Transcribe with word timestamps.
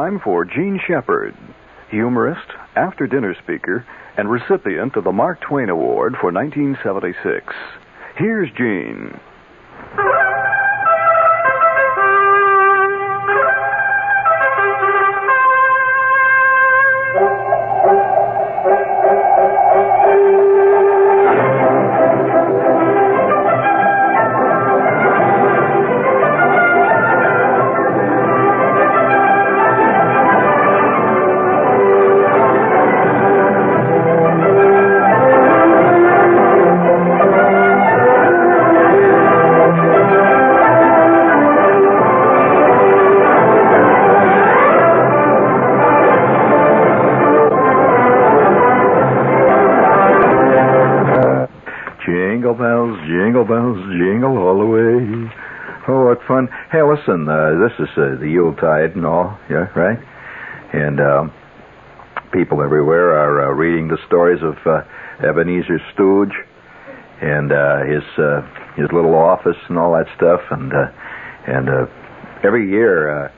time 0.00 0.20
for 0.24 0.46
Jean 0.46 0.80
Shepherd, 0.86 1.36
humorist, 1.90 2.48
after 2.74 3.06
dinner 3.06 3.34
speaker, 3.42 3.84
and 4.16 4.30
recipient 4.30 4.96
of 4.96 5.04
the 5.04 5.12
Mark 5.12 5.38
Twain 5.42 5.68
Award 5.68 6.14
for 6.18 6.32
1976. 6.32 7.44
Here's 8.16 8.48
Jean. 8.56 9.20
Jingle 52.10 52.54
bells, 52.54 52.98
jingle 53.06 53.44
bells, 53.44 53.78
jingle 53.94 54.34
all 54.36 54.58
the 54.58 54.66
way. 54.66 55.30
Oh, 55.86 56.06
what 56.06 56.18
fun. 56.26 56.48
Hey, 56.72 56.82
listen, 56.82 57.28
uh, 57.28 57.54
this 57.62 57.70
is 57.78 57.88
uh, 57.96 58.18
the 58.18 58.26
Yuletide 58.26 58.96
and 58.96 59.06
all, 59.06 59.38
yeah, 59.48 59.70
right? 59.78 59.98
And 60.74 60.98
um, 60.98 61.32
people 62.32 62.62
everywhere 62.62 63.14
are 63.14 63.46
uh, 63.46 63.54
reading 63.54 63.86
the 63.86 63.98
stories 64.08 64.42
of 64.42 64.58
uh, 64.66 64.82
Ebenezer 65.22 65.78
Scrooge 65.92 66.34
and 67.22 67.52
uh, 67.52 67.86
his 67.86 68.02
uh, 68.18 68.42
his 68.74 68.90
little 68.92 69.14
office 69.14 69.58
and 69.68 69.78
all 69.78 69.92
that 69.92 70.10
stuff. 70.16 70.40
And 70.50 70.72
uh, 70.72 70.90
and 71.46 71.68
uh, 71.68 71.86
every 72.42 72.70
year, 72.70 73.26
uh, 73.26 73.30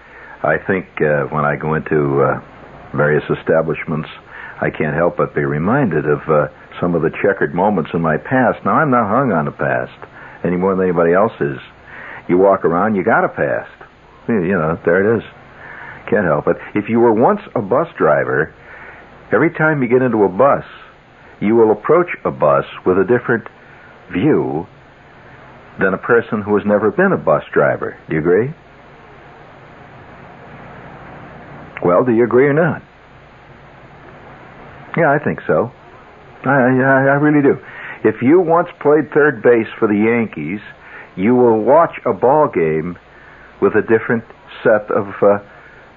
I 0.43 0.57
think 0.67 0.87
uh, 1.03 1.29
when 1.29 1.45
I 1.45 1.57
go 1.57 1.75
into 1.75 2.23
uh, 2.23 2.41
various 2.97 3.25
establishments, 3.39 4.09
I 4.63 4.71
can't 4.71 4.97
help 4.97 5.19
but 5.19 5.35
be 5.35 5.45
reminded 5.45 6.07
of 6.07 6.21
uh, 6.29 6.49
some 6.83 6.97
of 6.97 7.03
the 7.03 7.15
checkered 7.23 7.55
moments 7.55 7.91
in 7.95 8.03
my 8.03 8.17
past. 8.19 8.59
Now, 8.67 8.83
I'm 8.83 8.91
not 8.91 9.07
hung 9.07 9.31
on 9.31 9.45
the 9.45 9.53
past 9.53 9.95
any 10.45 10.57
more 10.57 10.75
than 10.75 10.83
anybody 10.83 11.15
else 11.15 11.33
is. 11.41 11.63
You 12.29 12.39
walk 12.39 12.65
around, 12.65 12.97
you 12.97 13.05
got 13.05 13.25
a 13.25 13.29
past. 13.29 13.71
You 14.27 14.59
know, 14.59 14.77
there 14.85 14.99
it 14.99 15.19
is. 15.19 15.23
Can't 16.11 16.27
help 16.27 16.49
it. 16.49 16.57
If 16.75 16.89
you 16.89 16.99
were 16.99 17.15
once 17.15 17.41
a 17.55 17.63
bus 17.63 17.87
driver, 17.97 18.53
every 19.33 19.51
time 19.55 19.81
you 19.81 19.89
get 19.89 20.03
into 20.03 20.25
a 20.25 20.29
bus, 20.29 20.65
you 21.41 21.55
will 21.55 21.71
approach 21.71 22.11
a 22.25 22.33
bus 22.33 22.65
with 22.85 22.99
a 22.99 23.07
different 23.07 23.47
view 24.11 24.67
than 25.79 25.95
a 25.95 25.99
person 25.99 26.43
who 26.43 26.57
has 26.57 26.67
never 26.67 26.91
been 26.91 27.13
a 27.13 27.17
bus 27.17 27.45
driver. 27.55 27.97
Do 28.09 28.15
you 28.15 28.21
agree? 28.21 28.51
Well, 31.85 32.05
do 32.05 32.13
you 32.13 32.25
agree 32.25 32.47
or 32.47 32.53
not? 32.53 32.83
Yeah, 34.97 35.11
I 35.11 35.23
think 35.23 35.41
so. 35.47 35.71
I, 36.45 36.51
I, 36.51 36.99
I 37.13 37.17
really 37.23 37.43
do. 37.43 37.59
If 38.05 38.23
you 38.23 38.41
once 38.41 38.69
played 38.81 39.13
third 39.15 39.43
base 39.43 39.69
for 39.79 39.87
the 39.87 39.95
Yankees, 39.95 40.61
you 41.17 41.35
will 41.35 41.61
watch 41.61 41.95
a 42.05 42.13
ball 42.13 42.49
game 42.49 42.99
with 43.61 43.75
a 43.75 43.83
different 43.83 44.25
set 44.63 44.91
of 44.91 45.07
uh, 45.23 45.39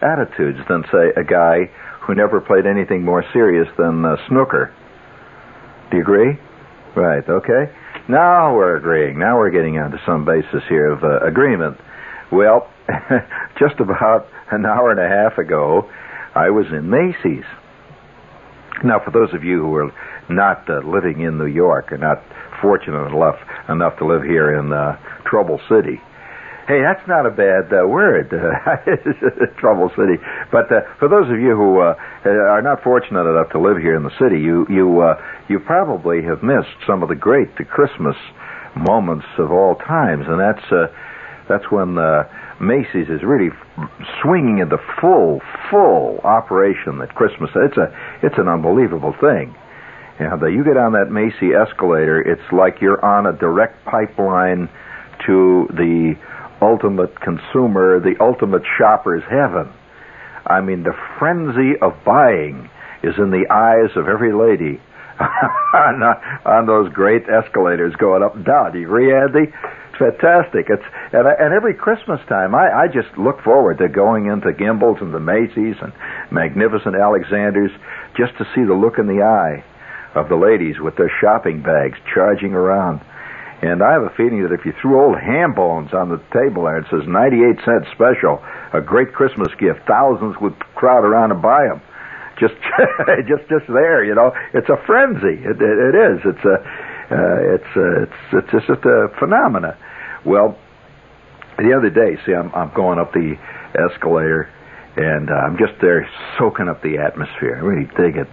attitudes 0.02 0.60
than, 0.70 0.84
say, 0.92 1.10
a 1.18 1.24
guy 1.24 1.70
who 2.02 2.14
never 2.14 2.40
played 2.40 2.66
anything 2.66 3.04
more 3.04 3.24
serious 3.34 3.68
than 3.78 4.06
uh, 4.06 4.18
snooker. 4.28 4.74
Do 5.90 5.98
you 5.98 6.04
agree? 6.04 6.38
Right, 6.96 7.28
okay. 7.28 7.74
Now 8.08 8.54
we're 8.56 8.78
agreeing. 8.78 9.18
Now 9.18 9.38
we're 9.38 9.50
getting 9.50 9.80
onto 9.80 9.98
some 10.06 10.26
basis 10.26 10.62
here 10.70 10.92
of 10.92 11.04
uh, 11.04 11.26
agreement. 11.26 11.78
Well, 12.32 12.70
just 13.60 13.80
about 13.80 14.28
an 14.52 14.66
hour 14.66 14.92
and 14.92 15.00
a 15.00 15.10
half 15.10 15.40
ago, 15.40 15.90
I 16.36 16.52
was 16.52 16.68
in 16.72 16.90
Macy's. 16.90 17.46
Now, 18.84 19.00
for 19.04 19.10
those 19.12 19.34
of 19.34 19.44
you 19.44 19.62
who 19.62 19.74
are 19.76 19.92
not 20.30 20.70
uh, 20.70 20.80
living 20.80 21.22
in 21.22 21.38
New 21.38 21.48
York 21.48 21.92
or 21.92 21.98
not 21.98 22.24
fortunate 22.62 23.08
enough 23.08 23.40
enough 23.70 23.98
to 23.98 24.06
live 24.06 24.24
here 24.24 24.58
in 24.58 24.72
uh, 24.72 24.98
Trouble 25.26 25.60
City, 25.70 26.00
hey, 26.68 26.82
that's 26.82 27.06
not 27.08 27.26
a 27.26 27.30
bad 27.30 27.72
uh, 27.72 27.88
word, 27.88 28.30
Trouble 29.58 29.90
City. 29.96 30.18
But 30.52 30.72
uh, 30.72 30.82
for 31.00 31.08
those 31.08 31.30
of 31.30 31.40
you 31.40 31.56
who 31.56 31.80
uh, 31.80 31.96
are 32.26 32.62
not 32.62 32.84
fortunate 32.84 33.30
enough 33.30 33.52
to 33.52 33.60
live 33.60 33.78
here 33.78 33.96
in 33.96 34.04
the 34.04 34.14
city, 34.20 34.42
you 34.42 34.66
you 34.70 35.02
uh, 35.02 35.22
you 35.48 35.60
probably 35.60 36.24
have 36.24 36.42
missed 36.44 36.76
some 36.88 37.04
of 37.04 37.10
the 37.10 37.16
great 37.16 37.56
Christmas 37.70 38.16
moments 38.76 39.26
of 39.38 39.52
all 39.52 39.76
times, 39.76 40.26
and 40.28 40.40
that's 40.40 40.66
uh, 40.72 40.88
that's 41.48 41.72
when. 41.72 41.98
Uh, 41.98 42.24
Macy's 42.58 43.10
is 43.10 43.22
really 43.22 43.50
swinging 44.22 44.60
into 44.60 44.78
full, 45.02 45.42
full 45.70 46.20
operation 46.24 47.02
at 47.02 47.14
Christmas. 47.14 47.50
It's 47.54 47.76
a, 47.76 47.92
it's 48.24 48.38
an 48.38 48.48
unbelievable 48.48 49.14
thing. 49.20 49.54
Know, 50.20 50.48
you 50.48 50.64
get 50.64 50.78
on 50.78 50.94
that 50.94 51.12
Macy 51.12 51.54
escalator, 51.54 52.22
it's 52.22 52.52
like 52.52 52.82
you're 52.82 53.04
on 53.04 53.26
a 53.26 53.34
direct 53.34 53.84
pipeline 53.86 54.70
to 55.26 55.68
the 55.72 56.16
ultimate 56.62 57.20
consumer, 57.20 58.00
the 58.00 58.16
ultimate 58.20 58.64
shopper's 58.78 59.24
heaven. 59.30 59.72
I 60.46 60.62
mean, 60.62 60.84
the 60.84 60.96
frenzy 61.20 61.78
of 61.82 61.94
buying 62.06 62.70
is 63.04 63.16
in 63.18 63.32
the 63.32 63.46
eyes 63.52 63.96
of 63.98 64.08
every 64.08 64.32
lady 64.32 64.80
on, 65.74 66.02
on 66.46 66.66
those 66.66 66.92
great 66.94 67.24
escalators 67.28 67.94
going 67.96 68.24
up 68.24 68.36
and 68.36 68.46
down. 68.46 68.72
Do 68.72 68.80
you 68.80 68.86
agree, 68.86 69.14
Andy? 69.14 69.52
fantastic. 69.98 70.68
It's 70.68 70.84
and, 71.14 71.26
and 71.26 71.54
every 71.54 71.74
Christmas 71.74 72.20
time, 72.28 72.54
I, 72.54 72.84
I 72.84 72.88
just 72.88 73.18
look 73.18 73.42
forward 73.42 73.78
to 73.78 73.88
going 73.88 74.26
into 74.26 74.52
Gimbels 74.52 75.02
and 75.02 75.14
the 75.14 75.22
Macy's 75.22 75.78
and 75.82 75.94
Magnificent 76.32 76.96
Alexander's 76.96 77.72
just 78.18 78.38
to 78.38 78.44
see 78.54 78.66
the 78.66 78.74
look 78.74 79.00
in 79.00 79.08
the 79.08 79.24
eye 79.24 79.64
of 80.16 80.30
the 80.30 80.36
ladies 80.36 80.80
with 80.80 80.96
their 80.96 81.12
shopping 81.22 81.62
bags 81.62 82.00
charging 82.14 82.54
around. 82.54 83.02
And 83.62 83.82
I 83.82 83.94
have 83.94 84.04
a 84.04 84.14
feeling 84.16 84.44
that 84.44 84.52
if 84.52 84.66
you 84.66 84.74
threw 84.82 85.00
old 85.00 85.20
ham 85.20 85.54
bones 85.54 85.94
on 85.94 86.10
the 86.10 86.20
table 86.32 86.64
there, 86.64 86.80
it 86.80 86.88
says 86.92 87.08
98 87.08 87.64
cent 87.64 87.86
special, 87.94 88.44
a 88.74 88.82
great 88.82 89.14
Christmas 89.14 89.50
gift, 89.60 89.88
thousands 89.88 90.36
would 90.42 90.58
crowd 90.76 91.04
around 91.04 91.32
and 91.32 91.42
buy 91.42 91.68
them. 91.68 91.82
Just, 92.40 92.56
just, 93.28 93.48
just 93.48 93.68
there, 93.68 94.04
you 94.04 94.14
know. 94.14 94.36
It's 94.54 94.68
a 94.68 94.76
frenzy. 94.86 95.40
It, 95.40 95.56
it, 95.56 95.78
it 95.80 95.96
is. 95.96 96.20
It's 96.26 96.46
a, 96.46 96.58
uh, 97.12 97.56
it's, 97.56 97.72
a, 97.76 98.04
it's, 98.04 98.52
it's 98.52 98.68
just 98.68 98.84
a 98.84 99.08
phenomena. 99.20 99.78
Well, 100.26 100.58
the 101.58 101.72
other 101.72 101.90
day, 101.90 102.20
see, 102.26 102.34
I'm, 102.34 102.54
I'm 102.54 102.74
going 102.76 103.00
up 103.00 103.14
the 103.14 103.38
escalator, 103.74 104.50
and 104.98 105.30
uh, 105.30 105.34
I'm 105.34 105.58
just 105.58 105.80
there 105.82 106.08
soaking 106.38 106.68
up 106.68 106.84
the 106.84 106.98
atmosphere. 106.98 107.56
I 107.56 107.60
really 107.60 107.88
dig 107.96 108.18
it. 108.18 108.28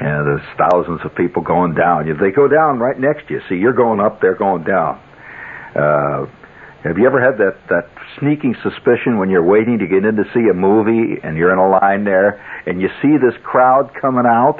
And 0.00 0.26
there's 0.26 0.48
thousands 0.58 1.00
of 1.04 1.14
people 1.14 1.42
going 1.42 1.74
down. 1.74 2.08
If 2.08 2.18
they 2.18 2.30
go 2.30 2.48
down 2.48 2.78
right 2.78 2.98
next 2.98 3.28
to 3.28 3.34
you, 3.34 3.40
see, 3.48 3.56
you're 3.56 3.74
going 3.74 4.00
up, 4.00 4.20
they're 4.20 4.36
going 4.36 4.64
down. 4.64 5.00
Uh, 5.76 6.26
have 6.84 6.98
you 6.98 7.06
ever 7.06 7.20
had 7.22 7.38
that, 7.38 7.56
that 7.68 7.86
sneaking 8.18 8.56
suspicion 8.62 9.18
when 9.18 9.30
you're 9.30 9.44
waiting 9.44 9.78
to 9.78 9.86
get 9.86 10.04
in 10.04 10.16
to 10.16 10.24
see 10.34 10.48
a 10.50 10.54
movie 10.54 11.20
and 11.22 11.36
you're 11.36 11.52
in 11.52 11.58
a 11.58 11.68
line 11.68 12.04
there 12.04 12.42
and 12.66 12.80
you 12.80 12.88
see 13.00 13.14
this 13.22 13.38
crowd 13.44 13.92
coming 14.00 14.26
out? 14.26 14.58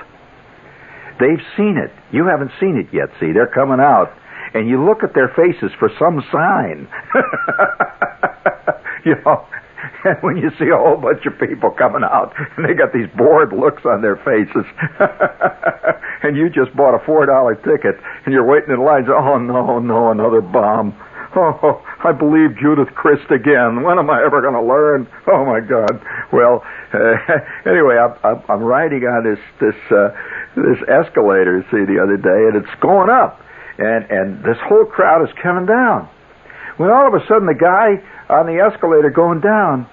They've 1.19 1.43
seen 1.57 1.77
it. 1.77 1.91
You 2.13 2.27
haven't 2.27 2.53
seen 2.61 2.77
it 2.79 2.95
yet, 2.95 3.11
see. 3.19 3.33
They're 3.33 3.51
coming 3.53 3.81
out 3.81 4.13
and 4.55 4.69
you 4.69 4.85
look 4.85 5.03
at 5.03 5.15
their 5.15 5.29
faces 5.29 5.73
for 5.79 5.91
some 5.99 6.23
sign. 6.31 6.89
you 9.05 9.15
know, 9.25 9.47
when 10.21 10.37
you 10.37 10.51
see 10.59 10.69
a 10.69 10.77
whole 10.77 10.97
bunch 10.97 11.25
of 11.27 11.39
people 11.39 11.71
coming 11.71 12.03
out 12.03 12.33
and 12.57 12.65
they 12.65 12.75
got 12.75 12.93
these 12.93 13.09
bored 13.17 13.53
looks 13.53 13.83
on 13.85 14.03
their 14.03 14.17
faces, 14.17 14.67
and 16.23 16.37
you 16.37 16.49
just 16.49 16.75
bought 16.77 16.95
a 16.95 17.05
four 17.05 17.27
dollar 17.27 17.55
ticket 17.57 17.97
and 18.25 18.33
you're 18.33 18.47
waiting 18.47 18.71
in 18.71 18.81
line, 18.85 19.05
oh 19.09 19.39
no, 19.39 19.79
no, 19.79 20.11
another 20.11 20.41
bomb. 20.41 20.95
Oh, 21.35 21.81
I 22.05 22.13
believe 22.13 22.61
Judith 22.61 22.93
Crist 22.95 23.31
again. 23.33 23.83
When 23.83 23.99
am 23.99 24.11
I 24.11 24.21
ever 24.21 24.43
going 24.43 24.53
to 24.53 24.61
learn? 24.61 25.09
Oh 25.27 25.47
my 25.47 25.61
God. 25.61 25.97
Well, 26.31 26.61
uh, 26.93 27.17
anyway, 27.65 27.97
I'm, 27.97 28.13
I'm, 28.23 28.43
I'm 28.51 28.63
riding 28.63 29.05
on 29.05 29.25
this 29.25 29.41
this 29.59 29.79
uh, 29.91 30.13
this 30.55 30.77
escalator, 30.85 31.65
see, 31.71 31.89
the 31.89 32.03
other 32.05 32.19
day, 32.21 32.53
and 32.53 32.61
it's 32.61 32.81
going 32.83 33.09
up 33.09 33.41
and 33.79 34.05
and 34.11 34.45
this 34.45 34.59
whole 34.69 34.85
crowd 34.85 35.23
is 35.23 35.33
coming 35.43 35.67
down. 35.67 36.09
When 36.77 36.91
all 36.91 37.07
of 37.07 37.15
a 37.15 37.25
sudden 37.27 37.47
the 37.47 37.59
guy 37.59 38.01
on 38.29 38.47
the 38.47 38.61
escalator 38.61 39.11
going 39.11 39.41
down 39.41 39.87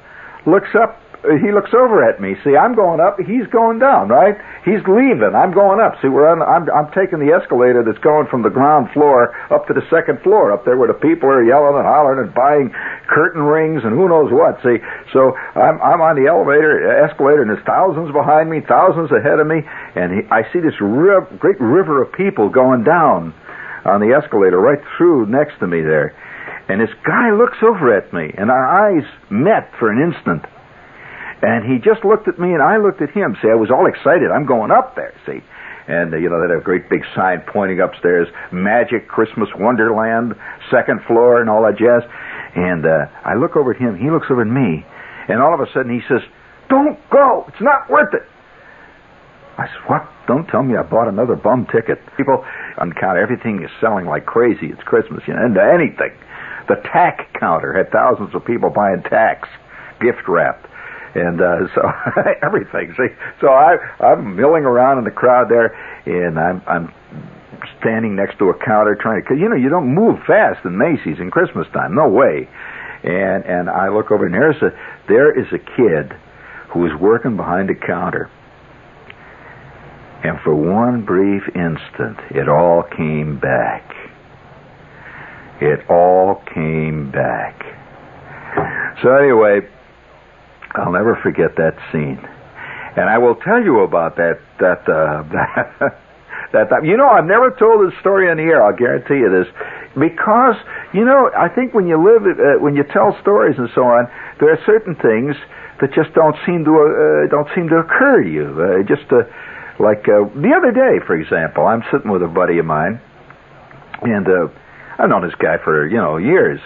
looks 0.45 0.69
up 0.75 0.99
uh, 1.19 1.35
he 1.35 1.51
looks 1.51 1.75
over 1.75 1.99
at 1.99 2.21
me. 2.21 2.35
See, 2.47 2.55
I'm 2.55 2.75
going 2.75 3.03
up, 3.03 3.19
he's 3.19 3.43
going 3.51 3.79
down, 3.79 4.07
right? 4.07 4.39
He's 4.63 4.79
leaving, 4.87 5.35
I'm 5.35 5.51
going 5.51 5.83
up. 5.83 5.99
See, 6.01 6.07
we're 6.07 6.31
on, 6.31 6.39
I'm, 6.39 6.71
I'm 6.71 6.87
taking 6.95 7.19
the 7.19 7.35
escalator 7.35 7.83
that's 7.83 7.99
going 7.99 8.27
from 8.31 8.41
the 8.41 8.49
ground 8.49 8.87
floor 8.95 9.35
up 9.51 9.67
to 9.67 9.73
the 9.75 9.83
second 9.91 10.23
floor, 10.23 10.55
up 10.55 10.63
there 10.63 10.77
where 10.77 10.87
the 10.87 10.95
people 10.95 11.27
are 11.27 11.43
yelling 11.43 11.75
and 11.75 11.83
hollering 11.83 12.23
and 12.23 12.31
buying 12.31 12.71
curtain 13.11 13.43
rings 13.43 13.83
and 13.83 13.91
who 13.91 14.07
knows 14.07 14.31
what. 14.31 14.63
See, 14.63 14.79
so 15.11 15.35
I'm, 15.59 15.75
I'm 15.83 15.99
on 15.99 16.15
the 16.15 16.31
elevator, 16.31 16.87
escalator, 17.03 17.43
and 17.43 17.51
there's 17.51 17.67
thousands 17.67 18.15
behind 18.15 18.47
me, 18.47 18.63
thousands 18.63 19.11
ahead 19.11 19.43
of 19.43 19.47
me, 19.47 19.59
and 19.99 20.15
he, 20.15 20.21
I 20.31 20.47
see 20.55 20.63
this 20.63 20.79
riv- 20.79 21.35
great 21.35 21.59
river 21.59 21.99
of 21.99 22.15
people 22.15 22.47
going 22.47 22.87
down 22.87 23.35
on 23.83 23.99
the 23.99 24.15
escalator 24.15 24.59
right 24.59 24.79
through 24.95 25.27
next 25.27 25.59
to 25.59 25.67
me 25.67 25.83
there. 25.83 26.15
And 26.69 26.79
this 26.79 26.93
guy 27.03 27.31
looks 27.33 27.57
over 27.65 27.97
at 27.97 28.13
me, 28.13 28.29
and 28.37 28.51
our 28.51 28.65
eyes 28.65 29.03
met 29.29 29.73
for 29.79 29.89
an 29.89 29.97
instant. 29.99 30.45
And 31.41 31.65
he 31.65 31.79
just 31.79 32.05
looked 32.05 32.27
at 32.27 32.37
me, 32.37 32.53
and 32.53 32.61
I 32.61 32.77
looked 32.77 33.01
at 33.01 33.09
him. 33.09 33.35
See, 33.41 33.49
I 33.49 33.55
was 33.55 33.71
all 33.71 33.87
excited. 33.87 34.29
I'm 34.29 34.45
going 34.45 34.69
up 34.69 34.95
there, 34.95 35.13
see. 35.25 35.41
And, 35.89 36.13
uh, 36.13 36.17
you 36.17 36.29
know, 36.29 36.37
they 36.37 36.53
had 36.53 36.61
a 36.61 36.63
great 36.63 36.87
big 36.87 37.01
sign 37.15 37.41
pointing 37.47 37.79
upstairs, 37.79 38.27
Magic 38.51 39.07
Christmas 39.07 39.49
Wonderland, 39.57 40.35
second 40.69 41.01
floor, 41.07 41.41
and 41.41 41.49
all 41.49 41.65
that 41.65 41.81
jazz. 41.81 42.05
And 42.53 42.85
uh, 42.85 43.09
I 43.25 43.33
look 43.33 43.57
over 43.57 43.73
at 43.73 43.81
him. 43.81 43.97
He 43.97 44.11
looks 44.11 44.27
over 44.29 44.45
at 44.45 44.47
me. 44.47 44.85
And 45.27 45.41
all 45.41 45.53
of 45.53 45.59
a 45.59 45.65
sudden 45.73 45.89
he 45.89 46.05
says, 46.07 46.21
Don't 46.69 46.99
go. 47.09 47.45
It's 47.47 47.61
not 47.61 47.89
worth 47.89 48.13
it. 48.13 48.21
I 49.57 49.65
said, 49.65 49.89
What? 49.89 50.05
Don't 50.27 50.45
tell 50.45 50.61
me 50.61 50.77
I 50.77 50.83
bought 50.83 51.07
another 51.07 51.35
bum 51.35 51.65
ticket. 51.65 51.97
People 52.15 52.45
on 52.77 52.93
counter, 52.93 53.21
everything 53.21 53.63
is 53.63 53.71
selling 53.81 54.05
like 54.05 54.27
crazy. 54.27 54.67
It's 54.69 54.83
Christmas, 54.83 55.23
you 55.25 55.33
know, 55.33 55.41
and 55.41 55.57
anything. 55.57 56.13
The 56.67 56.75
tack 56.91 57.33
counter 57.39 57.73
had 57.73 57.91
thousands 57.91 58.35
of 58.35 58.45
people 58.45 58.69
buying 58.69 59.01
tacks, 59.03 59.49
gift 60.01 60.27
wrapped. 60.27 60.67
And 61.15 61.41
uh, 61.41 61.67
so 61.75 61.81
everything. 62.43 62.93
See, 62.97 63.13
so 63.41 63.47
I 63.49 63.77
I'm 63.99 64.35
milling 64.35 64.65
around 64.65 64.99
in 64.99 65.03
the 65.03 65.11
crowd 65.11 65.49
there, 65.49 65.73
and 66.05 66.39
I'm 66.39 66.61
I'm 66.67 66.93
standing 67.79 68.15
next 68.15 68.37
to 68.39 68.49
a 68.49 68.53
counter 68.65 68.95
trying 68.95 69.21
to, 69.21 69.27
cause 69.27 69.37
you 69.39 69.49
know 69.49 69.55
you 69.55 69.69
don't 69.69 69.93
move 69.93 70.19
fast 70.25 70.65
in 70.65 70.77
Macy's 70.77 71.19
in 71.19 71.31
Christmas 71.31 71.67
time, 71.73 71.95
no 71.95 72.07
way. 72.07 72.47
And 73.03 73.45
and 73.45 73.69
I 73.69 73.89
look 73.89 74.11
over 74.11 74.25
and 74.25 74.33
there's 74.33 74.61
a 74.61 74.71
there 75.07 75.31
is 75.37 75.47
a 75.51 75.57
kid 75.57 76.13
who 76.69 76.85
is 76.85 76.91
working 76.99 77.35
behind 77.35 77.69
a 77.69 77.75
counter. 77.75 78.29
And 80.23 80.37
for 80.41 80.53
one 80.53 81.05
brief 81.05 81.43
instant, 81.55 82.19
it 82.29 82.49
all 82.49 82.83
came 82.83 83.39
back. 83.39 84.08
It 85.61 85.89
all 85.89 86.41
came 86.53 87.11
back. 87.11 87.59
So 89.03 89.15
anyway, 89.15 89.67
I'll 90.75 90.91
never 90.91 91.19
forget 91.21 91.55
that 91.57 91.75
scene. 91.91 92.19
And 92.95 93.09
I 93.09 93.17
will 93.17 93.35
tell 93.35 93.61
you 93.61 93.81
about 93.81 94.15
that 94.17 94.39
that 94.59 94.87
uh, 94.87 95.23
that 96.53 96.69
that 96.69 96.83
you 96.83 96.97
know 96.97 97.07
I've 97.07 97.25
never 97.25 97.51
told 97.51 97.85
this 97.85 97.97
story 97.99 98.29
on 98.29 98.37
the 98.37 98.43
air. 98.43 98.63
I'll 98.63 98.75
guarantee 98.75 99.19
you 99.19 99.29
this 99.29 99.47
because 99.93 100.55
you 100.93 101.05
know 101.05 101.29
I 101.37 101.49
think 101.49 101.73
when 101.73 101.87
you 101.87 101.97
live 102.01 102.23
uh, 102.23 102.59
when 102.59 102.75
you 102.75 102.83
tell 102.83 103.15
stories 103.21 103.55
and 103.57 103.69
so 103.75 103.83
on, 103.83 104.07
there 104.39 104.51
are 104.51 104.59
certain 104.65 104.95
things 104.95 105.35
that 105.81 105.93
just 105.93 106.13
don't 106.13 106.35
seem 106.45 106.65
to 106.65 106.71
uh, 106.71 107.27
don't 107.29 107.47
seem 107.55 107.69
to 107.69 107.77
occur 107.77 108.23
to 108.23 108.29
you. 108.29 108.47
Uh, 108.57 108.83
just 108.83 109.11
uh, 109.11 109.23
like 109.79 110.07
uh, 110.09 110.27
the 110.35 110.51
other 110.55 110.71
day, 110.71 110.99
for 111.05 111.15
example, 111.15 111.65
I'm 111.65 111.83
sitting 111.91 112.11
with 112.11 112.23
a 112.23 112.27
buddy 112.27 112.59
of 112.59 112.65
mine, 112.65 112.99
and 114.01 114.27
uh, 114.27 114.47
I've 114.99 115.07
known 115.07 115.23
this 115.23 115.35
guy 115.39 115.55
for 115.63 115.87
you 115.87 115.95
know 115.95 116.17
years. 116.17 116.59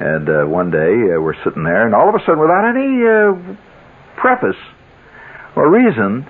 And 0.00 0.28
uh, 0.28 0.44
one 0.46 0.70
day 0.70 0.94
uh, 1.12 1.20
we're 1.20 1.36
sitting 1.44 1.64
there, 1.64 1.84
and 1.84 1.94
all 1.94 2.08
of 2.08 2.14
a 2.14 2.20
sudden, 2.20 2.38
without 2.38 2.64
any 2.70 3.02
uh, 3.04 3.34
preface 4.16 4.56
or 5.54 5.68
reason, 5.68 6.24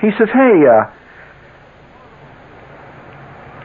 he 0.00 0.10
says, 0.18 0.28
"Hey, 0.32 0.56
uh, 0.66 0.90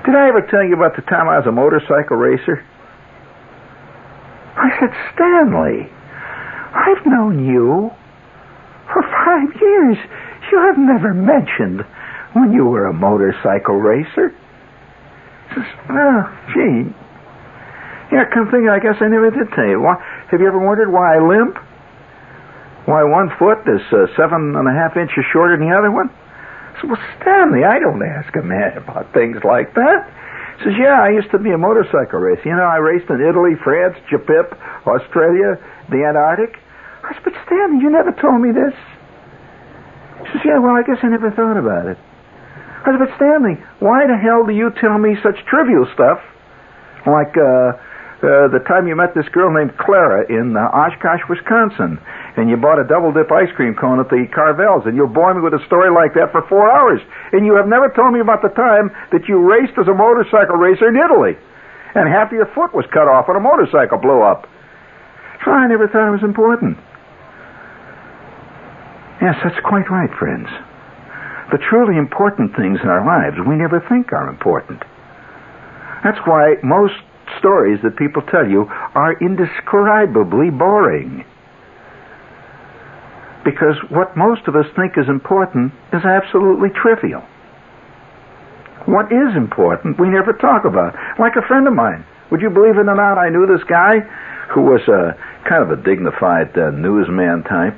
did 0.05 0.13
I 0.13 0.27
ever 0.27 0.45
tell 0.51 0.63
you 0.63 0.75
about 0.75 0.95
the 0.95 1.01
time 1.03 1.27
I 1.27 1.39
was 1.39 1.47
a 1.47 1.51
motorcycle 1.51 2.17
racer?" 2.17 2.63
I 4.57 4.69
said, 4.79 4.93
"Stanley, 5.15 5.89
I've 6.75 7.05
known 7.07 7.47
you 7.47 7.89
for 8.93 9.01
five 9.01 9.49
years. 9.59 9.97
You 10.51 10.59
have 10.67 10.77
never 10.77 11.13
mentioned 11.13 11.81
when 12.33 12.51
you 12.51 12.65
were 12.65 12.85
a 12.85 12.93
motorcycle 12.93 13.79
racer." 13.79 14.35
He 15.49 15.55
says, 15.55 15.71
"Oh, 15.89 16.37
gee, 16.53 16.93
yeah, 18.15 18.31
come 18.31 18.47
think, 18.47 18.71
I 18.71 18.79
guess 18.79 18.95
I 19.03 19.11
never 19.11 19.27
did 19.27 19.51
tell 19.51 19.67
you. 19.67 19.83
Why, 19.83 19.99
have 20.31 20.39
you 20.39 20.47
ever 20.47 20.59
wondered 20.59 20.87
why 20.87 21.15
I 21.15 21.19
limp? 21.19 21.59
Why 22.87 23.03
one 23.03 23.27
foot 23.35 23.59
is 23.67 23.83
uh, 23.91 24.07
seven 24.15 24.55
and 24.55 24.63
a 24.63 24.71
half 24.71 24.95
inches 24.95 25.27
shorter 25.35 25.59
than 25.59 25.67
the 25.67 25.75
other 25.75 25.91
one? 25.91 26.07
I 26.07 26.79
said, 26.79 26.87
well, 26.87 27.03
Stanley, 27.19 27.67
I 27.67 27.75
don't 27.83 27.99
ask 27.99 28.31
a 28.39 28.45
man 28.45 28.77
about 28.83 29.11
things 29.11 29.43
like 29.43 29.75
that. 29.75 30.07
He 30.63 30.71
says, 30.71 30.75
yeah, 30.79 30.95
I 30.95 31.11
used 31.11 31.27
to 31.35 31.39
be 31.43 31.51
a 31.51 31.59
motorcycle 31.59 32.23
racer. 32.23 32.47
You 32.47 32.55
know, 32.55 32.63
I 32.63 32.79
raced 32.79 33.11
in 33.11 33.19
Italy, 33.19 33.59
France, 33.59 33.99
Japip, 34.07 34.55
Australia, 34.87 35.59
the 35.91 36.07
Antarctic. 36.07 36.55
I 37.03 37.11
said, 37.19 37.23
but 37.27 37.35
Stanley, 37.43 37.83
you 37.83 37.91
never 37.91 38.15
told 38.15 38.39
me 38.39 38.55
this. 38.55 38.71
He 40.23 40.39
says, 40.39 40.41
yeah, 40.47 40.63
well, 40.63 40.79
I 40.79 40.87
guess 40.87 41.03
I 41.03 41.11
never 41.11 41.35
thought 41.35 41.59
about 41.59 41.91
it. 41.91 41.99
I 41.99 42.95
said, 42.95 43.01
but 43.03 43.11
Stanley, 43.19 43.59
why 43.83 44.07
the 44.07 44.15
hell 44.15 44.47
do 44.47 44.55
you 44.55 44.71
tell 44.79 44.95
me 44.95 45.19
such 45.19 45.35
trivial 45.51 45.83
stuff 45.91 46.23
like, 47.03 47.35
uh, 47.35 47.75
uh, 48.23 48.47
the 48.47 48.63
time 48.63 48.87
you 48.87 48.95
met 48.95 49.11
this 49.13 49.27
girl 49.35 49.51
named 49.51 49.75
Clara 49.75 50.23
in 50.31 50.55
uh, 50.55 50.71
Oshkosh, 50.71 51.27
Wisconsin, 51.27 51.99
and 52.37 52.49
you 52.49 52.55
bought 52.55 52.79
a 52.79 52.87
double 52.87 53.11
dip 53.11 53.31
ice 53.31 53.51
cream 53.55 53.75
cone 53.75 53.99
at 53.99 54.07
the 54.07 54.23
Carvels, 54.31 54.87
and 54.87 54.95
you'll 54.95 55.11
bore 55.11 55.33
me 55.35 55.43
with 55.43 55.53
a 55.53 55.63
story 55.67 55.91
like 55.91 56.15
that 56.15 56.31
for 56.31 56.41
four 56.47 56.71
hours. 56.71 57.03
And 57.31 57.45
you 57.45 57.55
have 57.59 57.67
never 57.67 57.91
told 57.91 58.15
me 58.15 58.23
about 58.23 58.41
the 58.41 58.55
time 58.55 58.91
that 59.11 59.27
you 59.27 59.43
raced 59.43 59.75
as 59.75 59.87
a 59.87 59.93
motorcycle 59.93 60.55
racer 60.55 60.87
in 60.87 60.95
Italy, 60.95 61.35
and 61.95 62.07
half 62.07 62.31
of 62.31 62.39
your 62.39 62.49
foot 62.55 62.73
was 62.73 62.87
cut 62.91 63.07
off 63.11 63.27
when 63.27 63.37
a 63.37 63.43
motorcycle 63.43 63.99
blew 63.99 64.23
up. 64.23 64.47
I 65.45 65.67
never 65.67 65.87
thought 65.87 66.09
it 66.09 66.17
was 66.17 66.25
important. 66.25 66.77
Yes, 69.21 69.35
that's 69.43 69.59
quite 69.61 69.89
right, 69.89 70.09
friends. 70.17 70.49
The 71.51 71.61
truly 71.69 71.97
important 71.97 72.55
things 72.55 72.79
in 72.81 72.89
our 72.89 73.05
lives 73.05 73.37
we 73.45 73.55
never 73.55 73.79
think 73.87 74.11
are 74.11 74.29
important. 74.29 74.81
That's 76.03 76.17
why 76.25 76.57
most 76.63 76.97
stories 77.39 77.79
that 77.83 77.97
people 77.97 78.21
tell 78.31 78.47
you 78.47 78.65
are 78.69 79.17
indescribably 79.21 80.49
boring. 80.49 81.25
Because 83.43 83.77
what 83.89 84.17
most 84.17 84.47
of 84.47 84.55
us 84.55 84.65
think 84.75 84.97
is 84.97 85.07
important 85.07 85.73
is 85.93 86.01
absolutely 86.01 86.69
trivial. 86.73 87.21
What 88.85 89.13
is 89.13 89.33
important, 89.37 89.99
we 89.99 90.09
never 90.09 90.33
talk 90.33 90.65
about. 90.65 90.93
Like 91.19 91.37
a 91.37 91.45
friend 91.45 91.67
of 91.67 91.73
mine. 91.73 92.05
Would 92.31 92.41
you 92.41 92.49
believe 92.49 92.77
it 92.77 92.89
or 92.89 92.97
not, 92.97 93.17
I 93.17 93.29
knew 93.29 93.45
this 93.45 93.63
guy 93.69 94.01
who 94.53 94.61
was 94.61 94.81
a 94.89 95.13
kind 95.47 95.61
of 95.61 95.69
a 95.73 95.81
dignified 95.81 96.57
uh, 96.57 96.69
newsman 96.71 97.43
type. 97.45 97.77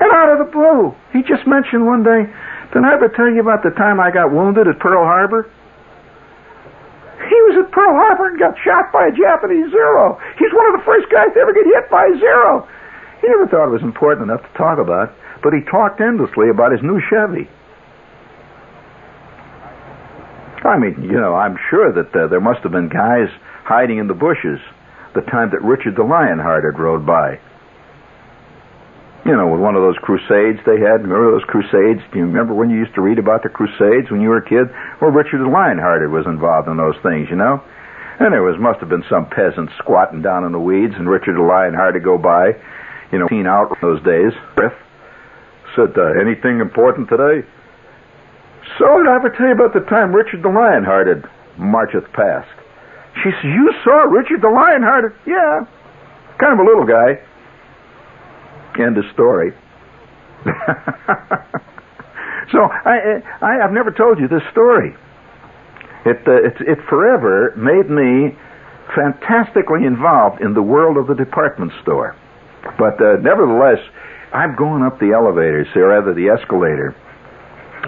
And 0.00 0.10
out 0.10 0.30
of 0.30 0.38
the 0.46 0.50
blue, 0.50 0.94
he 1.12 1.22
just 1.22 1.46
mentioned 1.46 1.86
one 1.86 2.02
day, 2.02 2.26
did 2.72 2.82
I 2.82 2.94
ever 2.94 3.10
tell 3.14 3.30
you 3.30 3.42
about 3.42 3.62
the 3.62 3.70
time 3.78 3.98
I 4.00 4.10
got 4.10 4.30
wounded 4.34 4.66
at 4.66 4.78
Pearl 4.78 5.02
Harbor? 5.02 5.50
He 7.34 7.40
was 7.50 7.66
at 7.66 7.74
Pearl 7.74 7.90
Harbor 7.98 8.30
and 8.30 8.38
got 8.38 8.54
shot 8.62 8.94
by 8.94 9.10
a 9.10 9.12
Japanese 9.12 9.66
Zero. 9.74 10.22
He's 10.38 10.54
one 10.54 10.70
of 10.70 10.78
the 10.78 10.86
first 10.86 11.10
guys 11.10 11.34
to 11.34 11.42
ever 11.42 11.50
get 11.50 11.66
hit 11.66 11.90
by 11.90 12.06
a 12.06 12.14
Zero. 12.14 12.62
He 13.18 13.26
never 13.26 13.50
thought 13.50 13.66
it 13.66 13.74
was 13.74 13.82
important 13.82 14.30
enough 14.30 14.46
to 14.46 14.52
talk 14.54 14.78
about, 14.78 15.10
but 15.42 15.50
he 15.50 15.66
talked 15.66 15.98
endlessly 15.98 16.46
about 16.46 16.70
his 16.70 16.78
new 16.86 17.02
Chevy. 17.10 17.50
I 20.62 20.78
mean, 20.78 21.02
you 21.02 21.18
know, 21.18 21.34
I'm 21.34 21.58
sure 21.70 21.90
that 21.90 22.14
uh, 22.14 22.28
there 22.28 22.40
must 22.40 22.62
have 22.62 22.70
been 22.70 22.88
guys 22.88 23.28
hiding 23.66 23.98
in 23.98 24.06
the 24.06 24.14
bushes 24.14 24.62
the 25.18 25.26
time 25.26 25.50
that 25.50 25.62
Richard 25.66 25.96
the 25.96 26.06
Lionhearted 26.06 26.78
rode 26.78 27.04
by 27.04 27.40
you 29.24 29.32
know, 29.32 29.48
with 29.48 29.60
one 29.60 29.74
of 29.74 29.82
those 29.82 29.96
crusades 30.04 30.60
they 30.68 30.76
had. 30.76 31.00
Remember 31.00 31.32
those 31.32 31.48
crusades? 31.48 32.04
Do 32.12 32.20
you 32.20 32.28
remember 32.28 32.52
when 32.52 32.68
you 32.68 32.76
used 32.76 32.94
to 32.94 33.00
read 33.00 33.18
about 33.18 33.42
the 33.42 33.48
crusades 33.48 34.12
when 34.12 34.20
you 34.20 34.28
were 34.28 34.44
a 34.44 34.44
kid? 34.44 34.68
Well, 35.00 35.10
Richard 35.10 35.40
the 35.40 35.48
Lionhearted 35.48 36.12
was 36.12 36.28
involved 36.28 36.68
in 36.68 36.76
those 36.76 36.96
things, 37.00 37.32
you 37.32 37.36
know. 37.36 37.64
And 38.20 38.32
there 38.32 38.44
was 38.44 38.60
must 38.60 38.78
have 38.80 38.92
been 38.92 39.04
some 39.08 39.26
peasant 39.26 39.70
squatting 39.80 40.22
down 40.22 40.44
in 40.44 40.52
the 40.52 40.60
weeds, 40.60 40.94
and 40.94 41.08
Richard 41.08 41.34
the 41.34 41.42
Lionhearted 41.42 42.04
go 42.04 42.18
by, 42.18 42.52
you 43.10 43.18
know, 43.18 43.26
seen 43.28 43.48
out 43.48 43.74
those 43.80 43.98
days. 44.04 44.30
Said, 45.74 45.96
uh, 45.98 46.14
anything 46.20 46.60
important 46.60 47.08
today? 47.08 47.42
So 48.78 48.86
did 49.02 49.08
I 49.10 49.16
ever 49.16 49.34
tell 49.34 49.50
you 49.50 49.56
about 49.58 49.74
the 49.74 49.82
time 49.90 50.14
Richard 50.14 50.42
the 50.44 50.52
Lionhearted 50.52 51.26
marcheth 51.58 52.06
past? 52.12 52.52
She 53.22 53.30
says, 53.30 53.44
you 53.44 53.72
saw 53.82 54.06
Richard 54.06 54.42
the 54.42 54.52
Lionhearted? 54.52 55.16
Yeah. 55.26 55.66
Kind 56.38 56.54
of 56.54 56.60
a 56.60 56.66
little 56.68 56.86
guy. 56.86 57.18
End 58.78 58.98
of 58.98 59.04
story. 59.12 59.52
so 62.52 62.58
I, 62.84 63.22
I, 63.40 63.54
have 63.62 63.72
never 63.72 63.90
told 63.90 64.18
you 64.18 64.28
this 64.28 64.42
story. 64.52 64.94
It, 66.04 66.20
uh, 66.26 66.44
it, 66.44 66.60
it 66.60 66.78
forever 66.88 67.54
made 67.56 67.88
me 67.88 68.36
fantastically 68.94 69.86
involved 69.86 70.42
in 70.42 70.52
the 70.52 70.62
world 70.62 70.98
of 70.98 71.06
the 71.06 71.14
department 71.14 71.72
store. 71.82 72.16
But 72.78 73.00
uh, 73.00 73.16
nevertheless, 73.22 73.78
I'm 74.32 74.56
going 74.56 74.82
up 74.82 74.98
the 74.98 75.12
elevator, 75.12 75.64
or 75.76 75.88
rather 75.88 76.12
the 76.12 76.28
escalator. 76.28 76.94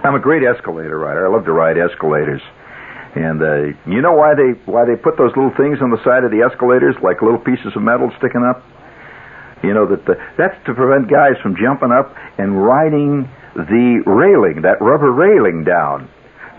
I'm 0.05 0.15
a 0.15 0.21
great 0.21 0.43
escalator 0.45 0.99
rider. 0.99 1.27
I 1.27 1.31
love 1.31 1.45
to 1.45 1.53
ride 1.53 1.77
escalators. 1.77 2.41
And 3.17 3.43
uh, 3.43 3.73
you 3.89 4.01
know 4.01 4.13
why 4.13 4.35
they 4.37 4.61
why 4.71 4.85
they 4.85 4.95
put 4.95 5.17
those 5.17 5.33
little 5.37 5.53
things 5.57 5.81
on 5.81 5.91
the 5.91 5.97
side 6.05 6.25
of 6.25 6.31
the 6.31 6.45
escalators, 6.45 6.97
like 7.03 7.23
little 7.23 7.41
pieces 7.41 7.73
of 7.75 7.83
metal 7.83 8.13
sticking 8.19 8.45
up? 8.45 8.63
You 9.63 9.73
know 9.73 9.87
that 9.87 10.05
the, 10.05 10.15
that's 10.37 10.55
to 10.67 10.75
prevent 10.75 11.11
guys 11.11 11.41
from 11.43 11.57
jumping 11.57 11.91
up 11.91 12.15
and 12.39 12.61
riding 12.61 13.29
the 13.57 14.03
railing, 14.05 14.63
that 14.63 14.81
rubber 14.81 15.13
railing 15.13 15.65
down. 15.65 16.09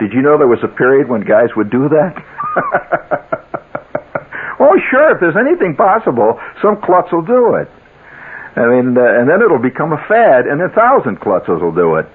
Did 0.00 0.12
you 0.12 0.22
know 0.22 0.38
there 0.38 0.50
was 0.50 0.62
a 0.62 0.68
period 0.68 1.08
when 1.08 1.22
guys 1.22 1.50
would 1.56 1.70
do 1.70 1.88
that? 1.88 2.14
oh, 4.60 4.74
sure. 4.90 5.14
If 5.14 5.20
there's 5.20 5.38
anything 5.38 5.74
possible, 5.74 6.38
some 6.62 6.80
klutz 6.82 7.10
will 7.10 7.26
do 7.26 7.54
it. 7.54 7.68
I 8.58 8.66
mean, 8.66 8.98
uh, 8.98 9.02
and 9.02 9.30
then 9.30 9.42
it'll 9.42 9.62
become 9.62 9.94
a 9.94 10.02
fad, 10.10 10.46
and 10.46 10.60
a 10.62 10.68
thousand 10.74 11.22
klutzes 11.22 11.62
will 11.62 11.74
do 11.74 11.94
it. 11.96 12.06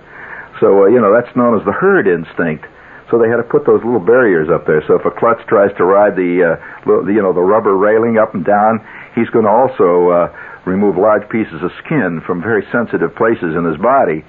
So 0.60 0.84
uh, 0.84 0.88
you 0.88 1.00
know 1.00 1.16
that's 1.16 1.34
known 1.36 1.60
as 1.60 1.66
the 1.66 1.72
herd 1.72 2.08
instinct. 2.08 2.68
So 3.12 3.20
they 3.20 3.30
had 3.30 3.38
to 3.38 3.46
put 3.46 3.68
those 3.68 3.84
little 3.84 4.02
barriers 4.02 4.50
up 4.50 4.66
there. 4.66 4.82
So 4.88 4.98
if 4.98 5.06
a 5.06 5.12
klutz 5.12 5.44
tries 5.46 5.70
to 5.78 5.86
ride 5.86 6.16
the, 6.16 6.58
uh, 6.58 7.06
you 7.06 7.22
know, 7.22 7.30
the 7.30 7.46
rubber 7.46 7.78
railing 7.78 8.18
up 8.18 8.34
and 8.34 8.42
down, 8.42 8.82
he's 9.14 9.30
going 9.30 9.46
to 9.46 9.54
also 9.54 10.10
uh, 10.10 10.34
remove 10.66 10.98
large 10.98 11.28
pieces 11.30 11.62
of 11.62 11.72
skin 11.84 12.22
from 12.26 12.42
very 12.42 12.64
sensitive 12.72 13.16
places 13.16 13.56
in 13.56 13.66
his 13.66 13.78
body. 13.78 14.24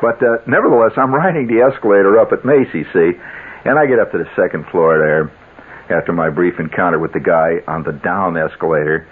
But 0.00 0.22
uh, 0.22 0.44
nevertheless, 0.46 0.92
I'm 0.96 1.14
riding 1.14 1.48
the 1.48 1.64
escalator 1.64 2.20
up 2.20 2.32
at 2.32 2.44
Macy's, 2.44 2.86
see, 2.92 3.12
and 3.64 3.78
I 3.78 3.86
get 3.86 3.98
up 3.98 4.12
to 4.12 4.18
the 4.18 4.30
second 4.36 4.66
floor 4.70 4.98
there 4.98 5.32
after 5.90 6.12
my 6.12 6.30
brief 6.30 6.60
encounter 6.60 6.98
with 6.98 7.12
the 7.12 7.20
guy 7.20 7.64
on 7.66 7.82
the 7.82 7.92
down 7.92 8.36
escalator, 8.36 9.08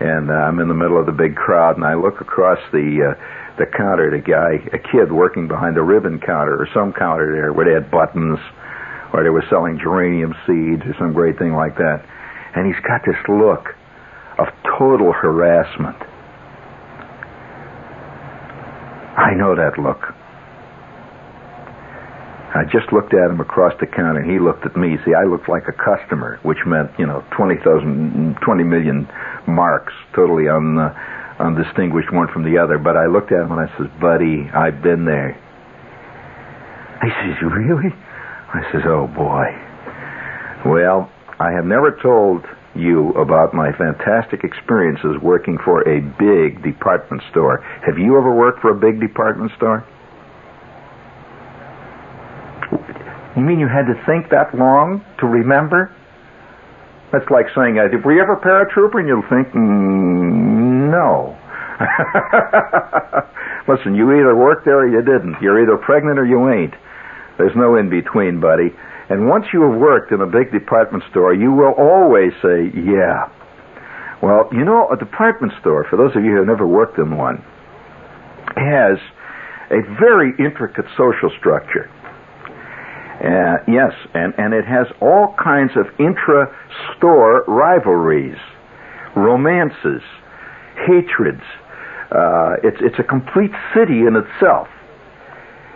and 0.00 0.30
uh, 0.30 0.34
I'm 0.34 0.58
in 0.58 0.68
the 0.68 0.74
middle 0.74 0.98
of 0.98 1.06
the 1.06 1.16
big 1.16 1.36
crowd, 1.36 1.76
and 1.76 1.84
I 1.84 1.94
look 1.94 2.20
across 2.20 2.58
the 2.72 3.14
uh, 3.14 3.54
the 3.56 3.64
counter 3.64 4.12
at 4.12 4.14
a 4.14 4.20
guy, 4.20 4.60
a 4.76 4.78
kid 4.78 5.10
working 5.10 5.48
behind 5.48 5.76
the 5.76 5.82
ribbon 5.82 6.20
counter 6.20 6.60
or 6.60 6.68
some 6.74 6.92
counter 6.92 7.32
there 7.32 7.52
where 7.54 7.64
they 7.64 7.72
had 7.72 7.90
buttons, 7.90 8.38
or 9.14 9.22
they 9.22 9.30
were 9.30 9.44
selling 9.48 9.78
geranium 9.78 10.34
seeds 10.44 10.82
or 10.84 10.94
some 10.98 11.14
great 11.14 11.38
thing 11.38 11.54
like 11.54 11.76
that, 11.76 12.04
and 12.54 12.66
he's 12.66 12.82
got 12.84 13.00
this 13.06 13.16
look 13.28 13.72
of 14.38 14.48
total 14.78 15.12
harassment. 15.12 15.96
I 19.16 19.32
know 19.34 19.56
that 19.56 19.78
look. 19.78 20.12
I 22.56 22.64
just 22.64 22.92
looked 22.92 23.12
at 23.12 23.28
him 23.28 23.40
across 23.40 23.72
the 23.80 23.86
counter, 23.86 24.20
and 24.20 24.30
he 24.30 24.38
looked 24.38 24.64
at 24.64 24.76
me. 24.76 24.96
See, 25.04 25.12
I 25.12 25.24
looked 25.24 25.48
like 25.48 25.68
a 25.68 25.76
customer, 25.76 26.38
which 26.42 26.58
meant, 26.64 26.88
you 26.98 27.04
know, 27.04 27.24
20,000, 27.36 28.36
20 28.40 28.64
million 28.64 29.08
marks, 29.46 29.92
totally 30.14 30.48
un, 30.48 30.78
uh, 30.78 30.88
undistinguished 31.40 32.12
one 32.12 32.28
from 32.32 32.44
the 32.44 32.56
other. 32.56 32.78
But 32.78 32.96
I 32.96 33.06
looked 33.06 33.32
at 33.32 33.44
him 33.44 33.52
and 33.52 33.60
I 33.60 33.68
says, 33.76 33.92
buddy, 34.00 34.48
I've 34.54 34.80
been 34.80 35.04
there. 35.04 35.36
He 37.02 37.10
says, 37.12 37.36
really? 37.44 37.92
I 37.92 38.60
says, 38.72 38.82
oh 38.86 39.06
boy. 39.08 39.52
Well, 40.64 41.12
I 41.38 41.52
have 41.52 41.66
never 41.66 41.92
told 42.00 42.46
you 42.78 43.10
about 43.14 43.54
my 43.54 43.72
fantastic 43.72 44.44
experiences 44.44 45.16
working 45.22 45.58
for 45.64 45.82
a 45.88 46.00
big 46.18 46.62
department 46.62 47.22
store. 47.30 47.58
Have 47.84 47.98
you 47.98 48.16
ever 48.16 48.34
worked 48.34 48.60
for 48.60 48.70
a 48.70 48.78
big 48.78 49.00
department 49.00 49.52
store? 49.56 49.84
You 53.36 53.42
mean 53.42 53.60
you 53.60 53.68
had 53.68 53.86
to 53.86 53.94
think 54.06 54.30
that 54.30 54.54
long 54.54 55.04
to 55.20 55.26
remember? 55.26 55.94
That's 57.12 57.28
like 57.30 57.46
saying, 57.54 57.76
were 57.76 58.12
you 58.12 58.22
ever 58.22 58.34
a 58.34 58.40
paratrooper? 58.40 58.98
And 58.98 59.08
you'll 59.08 59.28
think, 59.28 59.48
mm, 59.54 60.90
no. 60.90 61.36
Listen, 63.68 63.94
you 63.94 64.10
either 64.12 64.34
worked 64.34 64.64
there 64.64 64.80
or 64.80 64.88
you 64.88 65.02
didn't. 65.02 65.36
You're 65.40 65.62
either 65.62 65.76
pregnant 65.76 66.18
or 66.18 66.24
you 66.24 66.48
ain't. 66.48 66.74
There's 67.38 67.54
no 67.54 67.76
in 67.76 67.90
between, 67.90 68.40
buddy. 68.40 68.72
And 69.08 69.28
once 69.28 69.46
you 69.52 69.62
have 69.62 69.78
worked 69.78 70.10
in 70.12 70.20
a 70.20 70.26
big 70.26 70.50
department 70.52 71.04
store, 71.10 71.32
you 71.32 71.52
will 71.52 71.74
always 71.78 72.32
say, 72.42 72.70
yeah. 72.74 73.30
Well, 74.22 74.48
you 74.50 74.64
know, 74.64 74.88
a 74.90 74.96
department 74.96 75.52
store, 75.60 75.86
for 75.88 75.96
those 75.96 76.16
of 76.16 76.24
you 76.24 76.32
who 76.32 76.38
have 76.38 76.46
never 76.46 76.66
worked 76.66 76.98
in 76.98 77.16
one, 77.16 77.44
has 78.56 78.98
a 79.70 79.82
very 80.00 80.32
intricate 80.38 80.86
social 80.96 81.30
structure. 81.38 81.90
Uh, 83.16 83.62
yes, 83.68 83.92
and, 84.14 84.34
and 84.38 84.52
it 84.52 84.64
has 84.64 84.86
all 85.00 85.34
kinds 85.42 85.72
of 85.76 85.86
intra 85.98 86.52
store 86.96 87.44
rivalries, 87.46 88.36
romances, 89.14 90.02
hatreds. 90.86 91.42
Uh, 92.10 92.56
it's, 92.62 92.76
it's 92.80 92.98
a 92.98 93.02
complete 93.02 93.52
city 93.74 94.06
in 94.06 94.16
itself. 94.16 94.68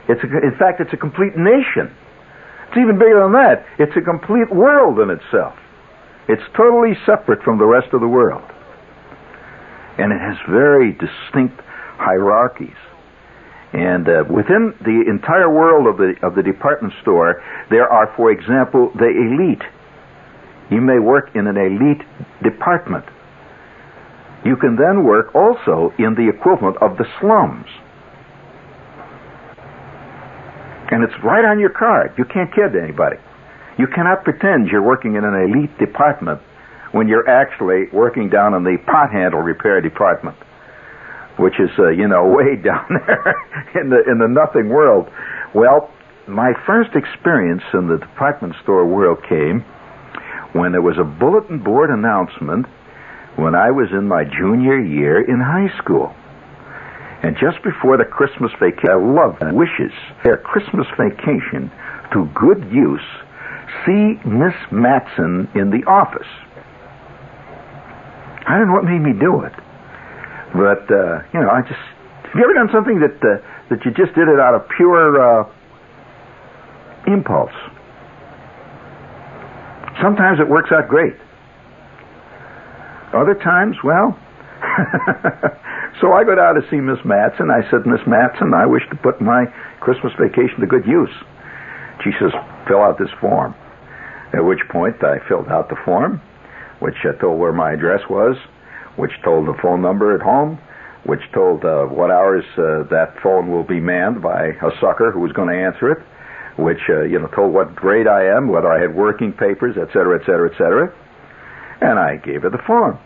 It's 0.08 0.22
a, 0.22 0.26
in 0.26 0.54
fact, 0.58 0.80
it's 0.80 0.92
a 0.92 0.96
complete 0.96 1.37
nation. 1.37 1.94
It's 2.71 2.79
even 2.79 2.99
bigger 3.03 3.27
than 3.27 3.33
that. 3.33 3.67
It's 3.83 3.97
a 3.97 4.00
complete 4.00 4.47
world 4.55 5.00
in 5.00 5.11
itself. 5.11 5.59
It's 6.29 6.43
totally 6.57 6.95
separate 7.05 7.43
from 7.43 7.59
the 7.59 7.67
rest 7.67 7.93
of 7.93 8.00
the 8.00 8.07
world. 8.07 8.47
And 9.99 10.12
it 10.12 10.21
has 10.23 10.39
very 10.49 10.93
distinct 10.93 11.59
hierarchies. 11.99 12.79
And 13.73 14.09
uh, 14.09 14.23
within 14.31 14.75
the 14.87 15.03
entire 15.11 15.50
world 15.50 15.89
of 15.91 15.97
the 15.99 16.15
of 16.23 16.37
the 16.37 16.43
department 16.43 16.95
store, 17.03 17.43
there 17.71 17.91
are, 17.91 18.15
for 18.17 18.31
example, 18.31 18.93
the 18.95 19.11
elite. 19.11 19.67
You 20.71 20.81
may 20.81 21.00
work 21.00 21.35
in 21.35 21.49
an 21.49 21.57
elite 21.57 22.07
department. 22.41 23.05
You 24.45 24.57
can 24.57 24.77
then 24.77 25.03
work 25.03 25.35
also 25.35 25.93
in 25.99 26.15
the 26.15 26.31
equivalent 26.31 26.77
of 26.79 26.99
the 26.99 27.05
slums. 27.19 27.67
And 30.90 31.04
it's 31.04 31.14
right 31.23 31.44
on 31.44 31.61
your 31.61 31.70
card. 31.70 32.12
You 32.18 32.25
can't 32.25 32.52
kid 32.52 32.75
anybody. 32.75 33.16
You 33.78 33.87
cannot 33.87 34.25
pretend 34.25 34.68
you're 34.68 34.82
working 34.82 35.14
in 35.14 35.25
an 35.25 35.35
elite 35.35 35.76
department 35.78 36.40
when 36.92 37.06
you're 37.06 37.28
actually 37.28 37.87
working 37.92 38.28
down 38.28 38.54
in 38.54 38.64
the 38.64 38.76
pot 38.87 39.12
handle 39.12 39.40
repair 39.40 39.80
department, 39.80 40.37
which 41.38 41.54
is, 41.61 41.70
uh, 41.78 41.88
you 41.90 42.09
know, 42.09 42.26
way 42.37 42.56
down 42.56 42.87
there 42.88 43.35
in 43.80 43.90
the 43.90 44.02
in 44.11 44.18
the 44.18 44.28
nothing 44.28 44.68
world. 44.68 45.09
Well, 45.54 45.90
my 46.26 46.52
first 46.66 46.90
experience 46.94 47.62
in 47.73 47.88
the 47.88 47.99
department 47.99 48.54
store 48.62 48.87
world 48.87 49.18
came 49.28 49.64
when 50.52 50.73
there 50.73 50.82
was 50.82 50.99
a 50.99 51.04
bulletin 51.04 51.62
board 51.62 51.90
announcement 51.90 52.66
when 53.37 53.54
I 53.54 53.70
was 53.70 53.88
in 53.92 54.09
my 54.09 54.25
junior 54.25 54.78
year 54.78 55.23
in 55.23 55.40
high 55.40 55.70
school. 55.78 56.14
And 57.23 57.37
just 57.37 57.62
before 57.62 57.97
the 57.99 58.05
Christmas 58.05 58.50
vacation, 58.59 58.91
I 58.91 58.97
love 58.97 59.37
wishes 59.53 59.93
their 60.25 60.39
Christmas 60.39 60.87
vacation 60.97 61.71
to 62.12 62.29
good 62.35 62.65
use. 62.73 63.05
See 63.85 64.19
Miss 64.25 64.57
Matson 64.73 65.49
in 65.55 65.71
the 65.71 65.85
office. 65.87 66.27
I 68.49 68.57
don't 68.59 68.69
know 68.69 68.75
what 68.75 68.85
made 68.85 69.00
me 69.00 69.12
do 69.12 69.43
it, 69.43 69.53
but 70.55 70.91
uh, 70.91 71.23
you 71.33 71.41
know, 71.41 71.50
I 71.50 71.62
just. 71.62 71.79
Have 72.25 72.35
you 72.35 72.45
ever 72.45 72.55
done 72.55 72.71
something 72.73 73.00
that 73.00 73.17
uh, 73.23 73.39
that 73.69 73.85
you 73.85 73.91
just 73.93 74.15
did 74.15 74.29
it 74.29 74.41
out 74.41 74.55
of 74.55 74.67
pure 74.77 75.21
uh, 75.21 75.45
impulse? 77.07 77.53
Sometimes 80.03 80.41
it 80.41 80.49
works 80.49 80.73
out 80.73 80.89
great. 80.89 81.15
Other 83.12 83.35
times, 83.35 83.77
well, 83.85 84.19
so 86.00 86.12
I 86.12 86.25
go 86.25 86.35
down 86.35 86.54
to 86.54 86.62
see 86.71 86.76
Miss 86.76 86.99
Matson. 87.04 87.50
I 87.50 87.69
said, 87.71 87.87
Miss 87.87 88.00
Matson, 88.07 88.54
I 88.54 88.66
wish 88.66 88.83
to 88.90 88.97
put 88.97 89.21
my 89.21 89.45
Christmas 89.80 90.12
vacation 90.19 90.61
to 90.61 90.66
good 90.66 90.87
use. 90.87 91.12
She 92.02 92.11
says, 92.19 92.33
fill 92.66 92.80
out 92.80 92.99
this 92.99 93.12
form. 93.21 93.54
At 94.33 94.45
which 94.45 94.61
point 94.71 95.02
I 95.02 95.19
filled 95.28 95.49
out 95.49 95.69
the 95.69 95.76
form, 95.85 96.21
which 96.78 96.95
uh, 97.04 97.12
told 97.21 97.38
where 97.38 97.52
my 97.52 97.73
address 97.73 98.00
was, 98.09 98.37
which 98.97 99.11
told 99.25 99.47
the 99.47 99.59
phone 99.61 99.83
number 99.83 100.14
at 100.14 100.23
home, 100.23 100.59
which 101.04 101.21
told 101.35 101.64
uh, 101.64 101.85
what 101.85 102.11
hours 102.11 102.45
uh, 102.57 102.85
that 102.90 103.14
phone 103.23 103.50
will 103.50 103.64
be 103.64 103.80
manned 103.80 104.23
by 104.23 104.49
a 104.49 104.71
sucker 104.80 105.11
who 105.11 105.21
was 105.21 105.33
going 105.33 105.49
to 105.49 105.59
answer 105.59 105.90
it, 105.90 105.99
which 106.59 106.80
uh, 106.88 107.02
you 107.02 107.19
know 107.19 107.26
told 107.28 107.52
what 107.52 107.75
grade 107.75 108.07
I 108.07 108.25
am, 108.25 108.49
whether 108.49 108.71
I 108.71 108.80
had 108.80 108.95
working 108.95 109.33
papers, 109.33 109.76
et 109.80 109.88
cetera, 109.88 110.21
et 110.21 110.26
cetera, 110.26 110.50
et 110.52 110.57
cetera. 110.57 110.95
And 111.80 111.99
I 111.99 112.16
gave 112.16 112.42
her 112.42 112.50
the 112.50 112.62
form. 112.66 112.99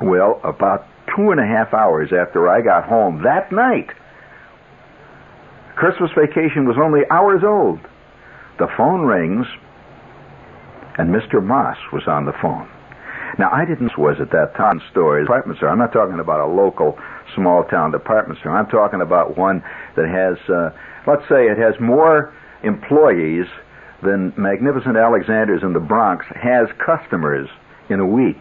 Well, 0.00 0.40
about 0.42 0.86
two 1.16 1.30
and 1.30 1.40
a 1.40 1.46
half 1.46 1.72
hours 1.72 2.10
after 2.12 2.48
I 2.48 2.60
got 2.60 2.84
home 2.84 3.22
that 3.24 3.50
night, 3.50 3.88
Christmas 5.74 6.10
vacation 6.16 6.66
was 6.66 6.76
only 6.80 7.00
hours 7.10 7.42
old. 7.44 7.80
The 8.58 8.68
phone 8.76 9.02
rings, 9.02 9.46
and 10.96 11.14
Mr. 11.14 11.42
Moss 11.42 11.76
was 11.92 12.04
on 12.06 12.24
the 12.24 12.32
phone. 12.40 12.68
Now, 13.38 13.50
I 13.52 13.66
didn't 13.66 13.98
was 13.98 14.16
at 14.20 14.30
that 14.30 14.54
time 14.56 14.80
store, 14.90 15.20
department 15.20 15.58
store. 15.58 15.68
I'm 15.68 15.78
not 15.78 15.92
talking 15.92 16.20
about 16.20 16.40
a 16.40 16.48
local 16.48 16.96
small 17.34 17.64
town 17.64 17.92
department 17.92 18.40
store. 18.40 18.56
I'm 18.56 18.68
talking 18.68 19.02
about 19.02 19.36
one 19.36 19.62
that 19.96 20.08
has, 20.08 20.38
uh, 20.48 20.70
let's 21.06 21.28
say, 21.28 21.44
it 21.44 21.58
has 21.58 21.74
more 21.80 22.32
employees 22.62 23.44
than 24.02 24.32
Magnificent 24.38 24.96
Alexander's 24.96 25.62
in 25.62 25.74
the 25.74 25.80
Bronx 25.80 26.24
has 26.32 26.68
customers 26.80 27.48
in 27.90 28.00
a 28.00 28.06
week. 28.06 28.40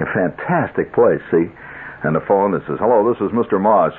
A 0.00 0.06
fantastic 0.14 0.94
place, 0.94 1.20
see? 1.30 1.52
And 2.02 2.16
the 2.16 2.24
phone 2.26 2.52
that 2.52 2.64
says, 2.66 2.78
hello, 2.80 3.04
this 3.12 3.20
is 3.20 3.30
Mr. 3.32 3.60
Moss. 3.60 3.92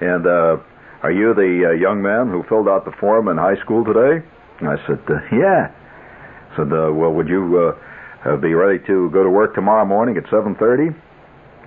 And 0.00 0.26
uh, 0.26 0.58
are 1.02 1.12
you 1.12 1.34
the 1.34 1.70
uh, 1.70 1.72
young 1.78 2.02
man 2.02 2.28
who 2.28 2.42
filled 2.48 2.68
out 2.68 2.84
the 2.84 2.92
form 2.98 3.28
in 3.28 3.36
high 3.38 3.56
school 3.62 3.84
today? 3.84 4.24
I 4.66 4.76
said, 4.86 4.98
uh, 5.06 5.22
yeah. 5.30 5.70
I 5.70 6.50
said, 6.56 6.72
uh, 6.72 6.90
well, 6.90 7.12
would 7.12 7.28
you 7.28 7.46
uh, 7.54 8.28
uh, 8.28 8.36
be 8.36 8.54
ready 8.54 8.82
to 8.86 9.10
go 9.10 9.22
to 9.22 9.30
work 9.30 9.54
tomorrow 9.54 9.84
morning 9.84 10.16
at 10.16 10.24
7.30? 10.24 10.90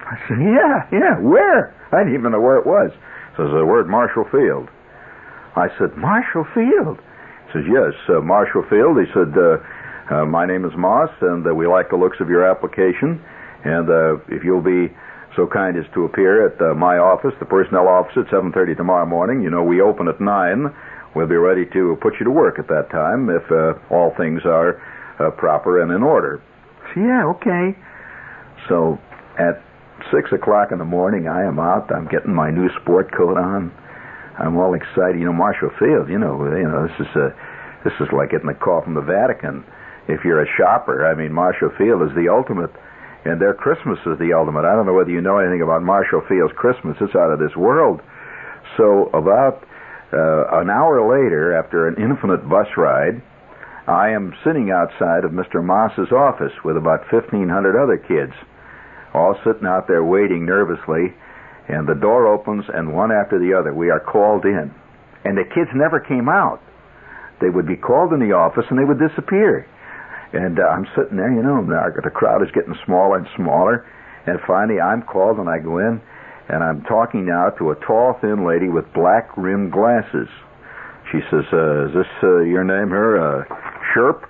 I 0.03 0.17
said, 0.27 0.37
yeah, 0.41 0.89
yeah. 0.91 1.15
Where? 1.21 1.71
I 1.93 2.03
didn't 2.03 2.19
even 2.19 2.31
know 2.31 2.41
where 2.41 2.57
it 2.57 2.65
was. 2.65 2.91
Says, 3.37 3.47
uh, 3.53 3.63
we're 3.63 3.81
at 3.81 3.87
Marshall 3.87 4.25
Field. 4.31 4.67
I 5.55 5.67
said, 5.79 5.95
Marshall 5.95 6.45
Field? 6.53 6.99
He 7.47 7.53
says, 7.53 7.65
yes, 7.71 7.93
uh, 8.09 8.19
Marshall 8.19 8.65
Field. 8.69 8.99
He 8.99 9.07
said, 9.13 9.31
uh, 9.37 9.63
uh, 10.11 10.25
my 10.25 10.45
name 10.45 10.65
is 10.65 10.73
Moss, 10.75 11.09
and 11.21 11.45
uh, 11.45 11.53
we 11.53 11.67
like 11.67 11.89
the 11.89 11.95
looks 11.95 12.17
of 12.19 12.29
your 12.29 12.43
application. 12.43 13.21
And 13.63 13.89
uh, 13.89 14.17
if 14.27 14.43
you'll 14.43 14.65
be 14.65 14.91
so 15.35 15.47
kind 15.47 15.77
as 15.77 15.85
to 15.93 16.05
appear 16.05 16.47
at 16.47 16.59
uh, 16.61 16.73
my 16.73 16.97
office, 16.97 17.33
the 17.39 17.45
personnel 17.45 17.87
office, 17.87 18.13
at 18.17 18.25
7.30 18.27 18.77
tomorrow 18.77 19.05
morning. 19.05 19.41
You 19.41 19.49
know, 19.49 19.63
we 19.63 19.81
open 19.81 20.07
at 20.07 20.19
9. 20.19 20.73
We'll 21.15 21.27
be 21.27 21.35
ready 21.35 21.65
to 21.73 21.97
put 22.01 22.13
you 22.19 22.25
to 22.25 22.31
work 22.31 22.59
at 22.59 22.67
that 22.67 22.89
time 22.91 23.29
if 23.29 23.43
uh, 23.51 23.73
all 23.93 24.13
things 24.17 24.41
are 24.45 24.81
uh, 25.19 25.31
proper 25.31 25.81
and 25.81 25.91
in 25.91 26.03
order. 26.03 26.41
Yeah, 26.95 27.25
okay. 27.37 27.77
So 28.67 28.97
at 29.37 29.61
6 30.11 30.31
o'clock 30.33 30.71
in 30.71 30.79
the 30.79 30.85
morning, 30.85 31.27
I 31.27 31.43
am 31.43 31.59
out. 31.59 31.93
I'm 31.93 32.07
getting 32.07 32.33
my 32.33 32.51
new 32.51 32.69
sport 32.81 33.11
coat 33.15 33.37
on. 33.37 33.71
I'm 34.37 34.57
all 34.57 34.73
excited. 34.73 35.19
You 35.19 35.25
know, 35.25 35.33
Marshall 35.33 35.71
Field, 35.77 36.09
you 36.09 36.17
know, 36.17 36.45
you 36.55 36.67
know, 36.67 36.87
this 36.87 37.07
is 37.07 37.15
a, 37.15 37.35
this 37.83 37.93
is 37.99 38.07
like 38.15 38.31
getting 38.31 38.49
a 38.49 38.55
call 38.55 38.81
from 38.81 38.93
the 38.93 39.01
Vatican. 39.01 39.65
If 40.07 40.23
you're 40.23 40.41
a 40.41 40.47
shopper, 40.57 41.05
I 41.05 41.13
mean, 41.13 41.33
Marshall 41.33 41.71
Field 41.77 42.01
is 42.03 42.15
the 42.15 42.29
ultimate 42.31 42.71
and 43.29 43.39
their 43.39 43.53
Christmas 43.53 43.99
is 44.09 44.17
the 44.17 44.33
ultimate. 44.33 44.65
I 44.65 44.73
don't 44.73 44.85
know 44.89 44.97
whether 44.97 45.13
you 45.13 45.21
know 45.21 45.37
anything 45.37 45.61
about 45.61 45.83
Marshall 45.83 46.25
Field's 46.27 46.53
Christmas. 46.57 46.97
It's 46.99 47.13
out 47.13 47.29
of 47.29 47.37
this 47.37 47.55
world. 47.55 48.01
So 48.75 49.13
about 49.13 49.61
uh, 50.09 50.57
an 50.61 50.69
hour 50.69 51.05
later, 51.05 51.53
after 51.53 51.87
an 51.87 52.01
infinite 52.01 52.49
bus 52.49 52.65
ride, 52.75 53.21
I 53.85 54.09
am 54.17 54.33
sitting 54.43 54.73
outside 54.73 55.25
of 55.25 55.31
Mr. 55.31 55.63
Moss's 55.63 56.11
office 56.11 56.53
with 56.65 56.77
about 56.77 57.05
1,500 57.13 57.45
other 57.77 57.97
kids, 57.97 58.33
all 59.13 59.37
sitting 59.45 59.65
out 59.65 59.87
there 59.87 60.03
waiting 60.03 60.45
nervously, 60.45 61.13
and 61.69 61.87
the 61.87 61.97
door 61.97 62.25
opens, 62.27 62.65
and 62.73 62.93
one 62.93 63.11
after 63.11 63.37
the 63.37 63.53
other, 63.53 63.73
we 63.73 63.89
are 63.89 63.99
called 63.99 64.45
in. 64.45 64.73
And 65.25 65.37
the 65.37 65.45
kids 65.45 65.69
never 65.73 65.99
came 65.99 66.29
out. 66.29 66.61
They 67.41 67.49
would 67.49 67.67
be 67.67 67.77
called 67.77 68.13
in 68.13 68.19
the 68.19 68.33
office, 68.33 68.65
and 68.69 68.77
they 68.77 68.85
would 68.85 68.99
disappear. 68.99 69.69
And 70.33 70.59
uh, 70.59 70.63
I'm 70.63 70.85
sitting 70.95 71.17
there, 71.17 71.31
you 71.31 71.41
know, 71.41 71.65
the 71.65 72.09
crowd 72.09 72.43
is 72.43 72.49
getting 72.53 72.75
smaller 72.85 73.17
and 73.17 73.27
smaller. 73.35 73.85
And 74.27 74.37
finally, 74.45 74.79
I'm 74.79 75.01
called, 75.01 75.37
and 75.37 75.49
I 75.49 75.57
go 75.57 75.79
in, 75.79 76.01
and 76.49 76.63
I'm 76.63 76.83
talking 76.83 77.25
now 77.25 77.49
to 77.57 77.71
a 77.71 77.75
tall, 77.75 78.17
thin 78.21 78.45
lady 78.45 78.69
with 78.69 78.85
black 78.93 79.35
rimmed 79.37 79.71
glasses. 79.71 80.27
She 81.11 81.19
says, 81.31 81.45
uh, 81.51 81.89
"Is 81.89 81.93
this 81.93 82.11
uh, 82.21 82.41
your 82.45 82.63
name 82.63 82.89
here, 82.89 83.17
uh, 83.17 83.43
Sherp?" 83.93 84.21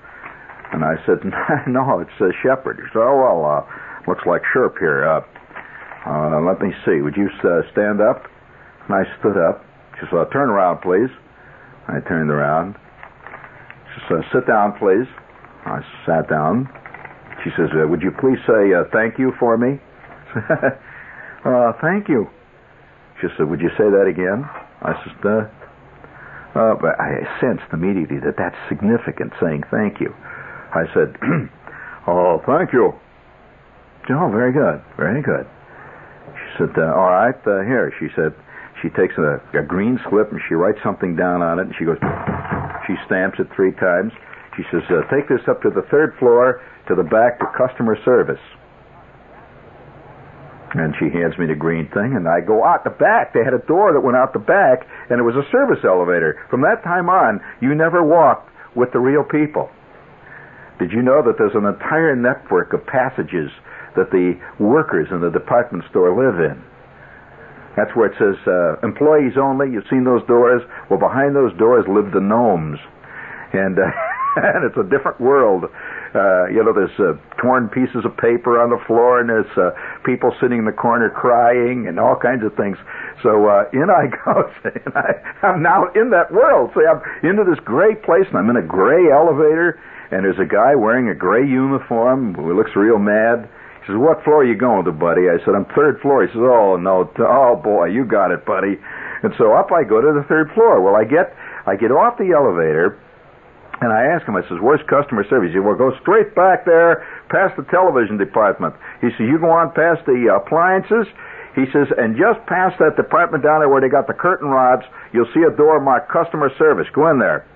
And 0.72 0.86
I 0.86 0.96
said, 1.06 1.20
"No, 1.68 2.00
it's 2.00 2.15
uh, 2.22 2.32
Shepherd." 2.41 2.77
She 2.79 2.88
said, 2.94 3.03
"Oh 3.03 3.20
well, 3.20 3.44
uh, 3.44 3.62
looks 4.08 4.24
like 4.25 4.41
Sherp 4.56 4.79
here. 4.79 5.03
Uh, 5.03 5.22
uh, 6.08 6.39
let 6.39 6.62
me 6.62 6.72
see. 6.86 7.01
Would 7.01 7.18
you 7.18 7.27
uh, 7.44 7.62
stand 7.74 8.00
up?" 8.00 8.24
And 8.88 8.96
I 8.96 9.03
stood 9.20 9.36
up. 9.36 9.65
She 10.00 10.06
said, 10.08 10.20
uh, 10.20 10.25
"Turn 10.32 10.50
around, 10.50 10.79
please." 10.79 11.12
I 11.89 12.00
turned 12.08 12.29
around. 12.32 12.75
She 13.96 14.01
said, 14.08 14.24
"Sit 14.32 14.48
down, 14.48 14.77
please." 14.79 15.08
I 15.70 15.86
sat 16.06 16.28
down. 16.30 16.68
She 17.44 17.52
says, 17.56 17.70
uh, 17.78 17.88
Would 17.88 18.02
you 18.02 18.12
please 18.12 18.42
say 18.50 18.74
uh, 18.74 18.90
thank 18.92 19.20
you 19.20 19.32
for 19.40 19.58
me? 19.58 19.80
uh, 21.46 21.74
thank 21.82 22.10
you. 22.10 22.28
She 23.22 23.28
said, 23.38 23.50
Would 23.50 23.62
you 23.62 23.70
say 23.78 23.86
that 23.86 24.10
again? 24.10 24.50
I 24.82 24.94
said, 25.04 25.18
uh, 25.24 25.46
uh, 26.58 26.74
but 26.82 26.98
I 27.00 27.22
sensed 27.40 27.70
immediately 27.72 28.18
that 28.26 28.34
that's 28.38 28.58
significant, 28.68 29.34
saying 29.40 29.64
thank 29.70 30.02
you. 30.02 30.10
I 30.74 30.90
said, 30.94 31.16
Oh, 32.08 32.42
thank 32.46 32.74
you. 32.74 32.94
Oh, 34.10 34.30
very 34.34 34.52
good, 34.52 34.82
very 34.98 35.22
good. 35.22 35.46
She 36.34 36.66
said, 36.66 36.74
uh, 36.78 36.98
All 36.98 37.14
right, 37.14 37.38
uh, 37.46 37.62
here. 37.62 37.94
She 38.00 38.08
said, 38.16 38.34
She 38.82 38.90
takes 38.90 39.14
a, 39.22 39.38
a 39.54 39.62
green 39.62 40.00
slip 40.10 40.32
and 40.32 40.42
she 40.50 40.56
writes 40.56 40.80
something 40.84 41.16
down 41.16 41.44
on 41.44 41.60
it 41.60 41.68
and 41.70 41.76
she 41.78 41.86
goes, 41.86 42.02
She 42.88 42.96
stamps 43.06 43.38
it 43.38 43.48
three 43.56 43.72
times. 43.78 44.12
She 44.60 44.67
says, 44.76 44.84
uh, 44.91 45.08
take 45.08 45.32
this 45.32 45.39
up 45.48 45.62
to 45.63 45.69
the 45.69 45.88
third 45.88 46.19
floor 46.19 46.60
to 46.91 46.95
the 46.95 47.08
back 47.08 47.39
to 47.39 47.48
customer 47.56 47.95
service. 48.04 48.43
And 50.76 50.93
she 51.00 51.08
hands 51.08 51.39
me 51.39 51.48
the 51.48 51.56
green 51.56 51.88
thing, 51.95 52.13
and 52.13 52.28
I 52.28 52.41
go 52.41 52.67
out 52.67 52.84
the 52.84 52.91
back. 52.91 53.34
They 53.34 53.39
had 53.39 53.56
a 53.56 53.63
door 53.65 53.93
that 53.93 54.04
went 54.04 54.17
out 54.17 54.34
the 54.34 54.43
back, 54.43 54.84
and 55.10 55.17
it 55.17 55.24
was 55.24 55.39
a 55.39 55.48
service 55.50 55.80
elevator. 55.88 56.43
From 56.52 56.62
that 56.62 56.84
time 56.84 57.10
on, 57.10 57.39
you 57.62 57.74
never 57.74 58.04
walked 58.04 58.52
with 58.76 58.91
the 58.91 59.00
real 59.00 59.24
people. 59.24 59.72
Did 60.78 60.91
you 60.91 61.02
know 61.02 61.24
that 61.24 61.39
there's 61.39 61.56
an 61.56 61.65
entire 61.65 62.15
network 62.15 62.74
of 62.74 62.86
passages 62.86 63.50
that 63.95 64.12
the 64.12 64.36
workers 64.60 65.08
in 65.10 65.22
the 65.22 65.32
department 65.32 65.86
store 65.89 66.12
live 66.12 66.38
in? 66.38 66.62
That's 67.80 67.95
where 67.95 68.12
it 68.12 68.17
says 68.19 68.36
uh, 68.43 68.76
employees 68.86 69.39
only. 69.39 69.72
You've 69.72 69.88
seen 69.89 70.04
those 70.04 70.26
doors. 70.28 70.62
Well, 70.91 71.00
behind 71.00 71.34
those 71.34 71.56
doors 71.58 71.86
live 71.88 72.12
the 72.12 72.19
gnomes, 72.19 72.78
and. 73.54 73.80
Uh, 73.80 73.88
and 74.36 74.65
it's 74.68 74.78
a 74.78 74.84
different 74.84 75.20
world. 75.20 75.65
Uh, 76.13 76.50
you 76.50 76.62
know, 76.63 76.74
there's 76.74 76.94
uh, 76.98 77.13
torn 77.42 77.70
pieces 77.70 78.06
of 78.06 78.15
paper 78.18 78.58
on 78.62 78.70
the 78.70 78.82
floor, 78.86 79.22
and 79.22 79.30
there's 79.30 79.54
uh, 79.58 79.72
people 80.06 80.34
sitting 80.42 80.60
in 80.60 80.65
the 80.65 80.76
corner 80.76 81.10
crying, 81.10 81.88
and 81.88 82.00
all 82.00 82.15
kinds 82.15 82.44
of 82.44 82.54
things. 82.56 82.78
So 83.22 83.46
uh, 83.46 83.70
in 83.74 83.89
I 83.89 84.10
go, 84.10 84.50
and 84.86 84.94
I, 84.96 85.22
I'm 85.46 85.62
now 85.62 85.89
in 85.94 86.10
that 86.12 86.32
world. 86.32 86.72
See, 86.74 86.86
I'm 86.86 87.02
into 87.22 87.46
this 87.46 87.60
gray 87.63 87.96
place, 87.96 88.26
and 88.30 88.38
I'm 88.38 88.50
in 88.50 88.58
a 88.58 88.65
gray 88.65 89.10
elevator, 89.12 89.80
and 90.12 90.26
there's 90.26 90.42
a 90.42 90.50
guy 90.50 90.76
wearing 90.76 91.10
a 91.10 91.15
gray 91.15 91.46
uniform 91.46 92.34
who 92.34 92.58
looks 92.58 92.76
real 92.76 92.98
mad. 92.98 93.50
He 93.86 93.94
says, 93.94 93.98
"What 93.98 94.24
floor 94.24 94.42
are 94.42 94.50
you 94.50 94.58
going 94.58 94.86
to, 94.86 94.92
buddy?" 94.92 95.30
I 95.30 95.38
said, 95.46 95.54
"I'm 95.54 95.65
third 95.78 96.02
floor." 96.02 96.26
He 96.26 96.30
says, 96.34 96.42
"Oh 96.42 96.78
no, 96.78 97.10
oh 97.22 97.56
boy, 97.56 97.94
you 97.94 98.06
got 98.06 98.32
it, 98.32 98.46
buddy." 98.46 98.82
And 99.22 99.34
so 99.38 99.54
up 99.54 99.70
I 99.72 99.84
go 99.84 100.02
to 100.02 100.13
the 100.13 100.26
third 100.28 100.50
floor. 100.54 100.82
Well, 100.82 100.96
I 100.96 101.04
get 101.04 101.36
I 101.68 101.76
get 101.76 101.92
off 101.92 102.18
the 102.18 102.32
elevator 102.34 102.98
and 103.82 103.94
I 103.96 104.12
asked 104.12 104.28
him, 104.28 104.36
I 104.36 104.44
says, 104.52 104.60
where's 104.60 104.84
customer 104.92 105.24
service? 105.30 105.52
He 105.52 105.56
said, 105.56 105.63
well, 105.63 105.80
go 105.80 105.96
straight 106.04 106.36
back 106.36 106.65
there 106.65 107.08
past 107.32 107.56
the 107.56 107.63
television 107.72 108.18
department. 108.18 108.76
He 109.00 109.08
said, 109.15 109.24
you 109.32 109.39
go 109.39 109.52
on 109.52 109.72
past 109.72 110.04
the 110.06 110.28
appliances. 110.28 111.08
He 111.56 111.63
says, 111.72 111.88
and 111.96 112.20
just 112.20 112.44
past 112.46 112.76
that 112.84 113.00
department 113.00 113.44
down 113.44 113.63
there 113.63 113.72
where 113.72 113.80
they 113.80 113.88
got 113.88 114.08
the 114.08 114.13
curtain 114.13 114.50
rods, 114.52 114.84
you'll 115.13 115.32
see 115.34 115.48
a 115.48 115.56
door 115.56 115.80
marked 115.80 116.12
customer 116.12 116.52
service. 116.60 116.88
Go 116.94 117.10
in 117.10 117.20
there. 117.20 117.48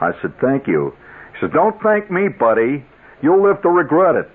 I 0.00 0.16
said, 0.20 0.32
thank 0.40 0.66
you. 0.66 0.96
He 1.36 1.44
says, 1.44 1.50
don't 1.52 1.76
thank 1.84 2.10
me, 2.10 2.28
buddy. 2.28 2.84
You'll 3.20 3.44
live 3.44 3.60
to 3.62 3.68
regret 3.68 4.16
it. 4.16 4.28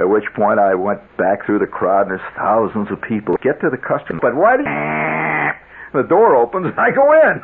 At 0.00 0.08
which 0.08 0.24
point 0.34 0.58
I 0.58 0.74
went 0.74 1.00
back 1.18 1.44
through 1.44 1.60
the 1.60 1.68
crowd 1.68 2.08
and 2.08 2.16
there's 2.16 2.32
thousands 2.34 2.88
of 2.90 2.96
people. 3.04 3.36
Get 3.44 3.60
to 3.60 3.68
the 3.68 3.76
customer. 3.76 4.20
But 4.24 4.34
why 4.34 4.56
did 4.56 4.64
the 5.92 6.08
door 6.08 6.34
opens 6.34 6.72
and 6.72 6.80
I 6.80 6.90
go 6.90 7.12
in? 7.12 7.42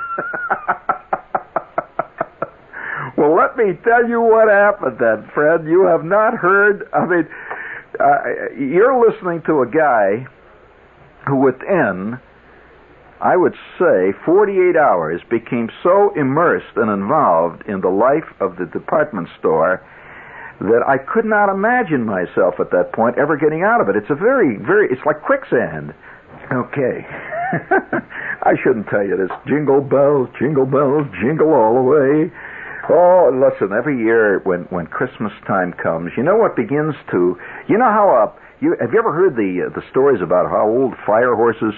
Well, 3.19 3.35
let 3.35 3.57
me 3.57 3.75
tell 3.83 4.09
you 4.09 4.21
what 4.21 4.47
happened 4.47 4.99
then, 5.01 5.29
Fred. 5.35 5.67
You 5.67 5.87
have 5.91 6.05
not 6.05 6.35
heard. 6.35 6.89
I 6.95 7.05
mean, 7.05 7.27
uh, 7.99 8.55
you're 8.55 8.95
listening 8.95 9.43
to 9.47 9.63
a 9.63 9.67
guy 9.67 10.25
who, 11.27 11.35
within, 11.35 12.21
I 13.21 13.35
would 13.37 13.55
say, 13.77 14.15
48 14.25 14.77
hours, 14.77 15.21
became 15.29 15.69
so 15.83 16.15
immersed 16.15 16.77
and 16.77 16.89
involved 16.93 17.67
in 17.67 17.81
the 17.81 17.91
life 17.91 18.31
of 18.39 18.55
the 18.55 18.67
department 18.67 19.27
store 19.41 19.83
that 20.61 20.87
I 20.87 20.99
could 20.99 21.25
not 21.25 21.51
imagine 21.51 22.07
myself 22.07 22.61
at 22.61 22.71
that 22.71 22.93
point 22.95 23.19
ever 23.19 23.37
getting 23.37 23.63
out 23.63 23.81
of 23.81 23.89
it. 23.89 23.97
It's 23.97 24.11
a 24.11 24.15
very, 24.15 24.59
very, 24.63 24.87
it's 24.93 25.03
like 25.05 25.23
quicksand. 25.23 25.93
Okay. 26.53 27.03
I 28.47 28.55
shouldn't 28.63 28.87
tell 28.87 29.03
you 29.03 29.17
this. 29.17 29.35
Jingle 29.49 29.81
bells, 29.81 30.29
jingle 30.39 30.67
bells, 30.67 31.03
jingle 31.21 31.51
all 31.51 31.75
the 31.75 31.83
way. 31.83 32.31
Oh, 32.89 33.29
listen, 33.29 33.77
every 33.77 33.99
year 33.99 34.41
when, 34.45 34.63
when 34.73 34.87
Christmas 34.87 35.33
time 35.47 35.75
comes, 35.75 36.13
you 36.17 36.23
know 36.23 36.37
what 36.37 36.57
begins 36.57 36.95
to, 37.11 37.37
you 37.69 37.77
know 37.77 37.93
how, 37.93 38.09
uh, 38.09 38.41
you, 38.61 38.77
have 38.81 38.93
you 38.93 38.99
ever 38.99 39.13
heard 39.13 39.37
the, 39.37 39.69
uh, 39.69 39.75
the 39.77 39.85
stories 39.91 40.23
about 40.23 40.49
how 40.49 40.67
old 40.67 40.95
fire 41.05 41.37
horses, 41.37 41.77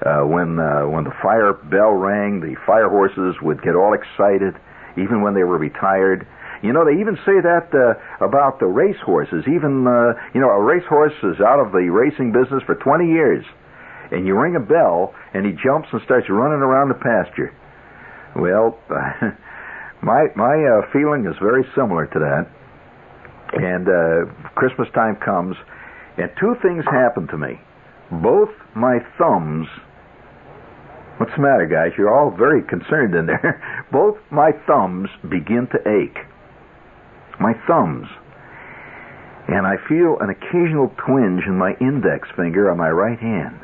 uh, 0.00 0.24
when, 0.24 0.58
uh, 0.58 0.88
when 0.88 1.04
the 1.04 1.12
fire 1.20 1.52
bell 1.52 1.92
rang, 1.92 2.40
the 2.40 2.56
fire 2.64 2.88
horses 2.88 3.36
would 3.42 3.60
get 3.60 3.76
all 3.76 3.92
excited, 3.92 4.56
even 4.96 5.20
when 5.20 5.34
they 5.34 5.44
were 5.44 5.58
retired. 5.58 6.26
You 6.62 6.72
know, 6.72 6.88
they 6.88 7.00
even 7.04 7.16
say 7.28 7.36
that 7.36 7.68
uh, 7.76 8.24
about 8.24 8.58
the 8.58 8.66
race 8.66 9.00
horses. 9.04 9.44
Even, 9.44 9.84
uh, 9.86 10.16
you 10.32 10.40
know, 10.40 10.48
a 10.48 10.62
racehorse 10.62 11.12
is 11.22 11.36
out 11.44 11.60
of 11.60 11.72
the 11.72 11.92
racing 11.92 12.32
business 12.32 12.62
for 12.64 12.76
20 12.76 13.04
years. 13.04 13.44
And 14.10 14.26
you 14.26 14.32
ring 14.32 14.56
a 14.56 14.60
bell, 14.60 15.12
and 15.34 15.44
he 15.44 15.52
jumps 15.52 15.88
and 15.92 16.00
starts 16.04 16.30
running 16.30 16.64
around 16.64 16.88
the 16.88 16.96
pasture. 16.96 17.52
Well, 18.34 18.78
My 20.02 20.26
my 20.36 20.54
uh, 20.54 20.92
feeling 20.92 21.26
is 21.26 21.36
very 21.40 21.64
similar 21.74 22.06
to 22.06 22.18
that. 22.18 22.46
And 23.52 23.88
uh, 23.88 24.50
Christmas 24.54 24.88
time 24.94 25.16
comes, 25.16 25.56
and 26.18 26.30
two 26.38 26.56
things 26.62 26.84
happen 26.84 27.28
to 27.28 27.38
me. 27.38 27.60
Both 28.10 28.50
my 28.74 28.98
thumbs 29.18 29.68
What's 31.16 31.32
the 31.34 31.40
matter, 31.40 31.64
guys? 31.64 31.96
You're 31.96 32.12
all 32.12 32.30
very 32.30 32.62
concerned 32.62 33.14
in 33.14 33.24
there. 33.24 33.86
Both 33.92 34.18
my 34.30 34.52
thumbs 34.66 35.08
begin 35.22 35.66
to 35.72 35.80
ache. 35.88 36.18
My 37.40 37.54
thumbs. 37.66 38.06
And 39.48 39.66
I 39.66 39.76
feel 39.88 40.18
an 40.20 40.28
occasional 40.28 40.92
twinge 41.06 41.44
in 41.46 41.56
my 41.56 41.72
index 41.80 42.28
finger 42.36 42.70
on 42.70 42.76
my 42.76 42.90
right 42.90 43.18
hand. 43.18 43.60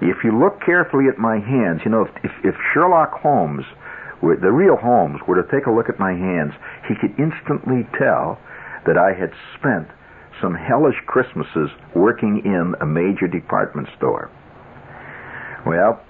If 0.00 0.22
you 0.22 0.38
look 0.38 0.62
carefully 0.64 1.06
at 1.10 1.18
my 1.18 1.40
hands, 1.40 1.80
you 1.84 1.90
know, 1.90 2.06
if, 2.22 2.30
if 2.44 2.54
Sherlock 2.72 3.18
Holmes, 3.18 3.64
the 4.20 4.52
real 4.52 4.76
Holmes, 4.76 5.20
were 5.26 5.40
to 5.40 5.48
take 5.50 5.66
a 5.66 5.70
look 5.70 5.88
at 5.88 5.98
my 5.98 6.12
hands, 6.12 6.52
he 6.88 6.94
could 6.94 7.18
instantly 7.18 7.86
tell 7.98 8.38
that 8.86 8.98
I 8.98 9.12
had 9.12 9.30
spent 9.58 9.88
some 10.40 10.54
hellish 10.54 10.96
Christmases 11.06 11.70
working 11.94 12.42
in 12.44 12.74
a 12.80 12.86
major 12.86 13.26
department 13.26 13.88
store. 13.96 14.30
Well, 15.66 16.00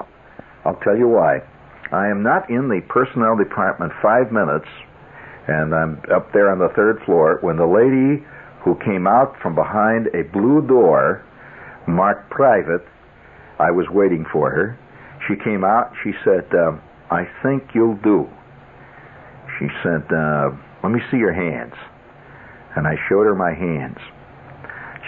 I'll 0.65 0.79
tell 0.85 0.97
you 0.97 1.09
why. 1.09 1.41
I 1.91 2.09
am 2.09 2.23
not 2.23 2.51
in 2.51 2.69
the 2.69 2.83
personnel 2.89 3.37
department 3.37 3.93
five 4.03 4.31
minutes, 4.31 4.69
and 5.49 5.75
I'm 5.75 6.03
up 6.15 6.33
there 6.33 6.51
on 6.51 6.59
the 6.59 6.69
third 6.77 7.01
floor 7.07 7.39
when 7.41 7.57
the 7.57 7.67
lady 7.67 8.25
who 8.63 8.77
came 8.85 9.07
out 9.07 9.35
from 9.41 9.55
behind 9.55 10.09
a 10.09 10.23
blue 10.33 10.67
door 10.67 11.25
marked 11.87 12.31
private, 12.31 12.85
I 13.59 13.71
was 13.71 13.87
waiting 13.91 14.27
for 14.31 14.51
her. 14.51 14.79
She 15.27 15.35
came 15.43 15.65
out. 15.65 15.93
She 16.05 16.13
said, 16.25 16.47
um, 16.55 16.81
I 17.11 17.27
think 17.43 17.75
you'll 17.75 17.97
do. 17.97 18.29
She 19.59 19.67
said, 19.83 20.05
uh, 20.13 20.51
let 20.83 20.93
me 20.93 21.01
see 21.11 21.17
your 21.17 21.33
hands. 21.33 21.75
And 22.77 22.87
I 22.87 22.97
showed 23.09 23.25
her 23.25 23.35
my 23.35 23.55
hands. 23.55 23.99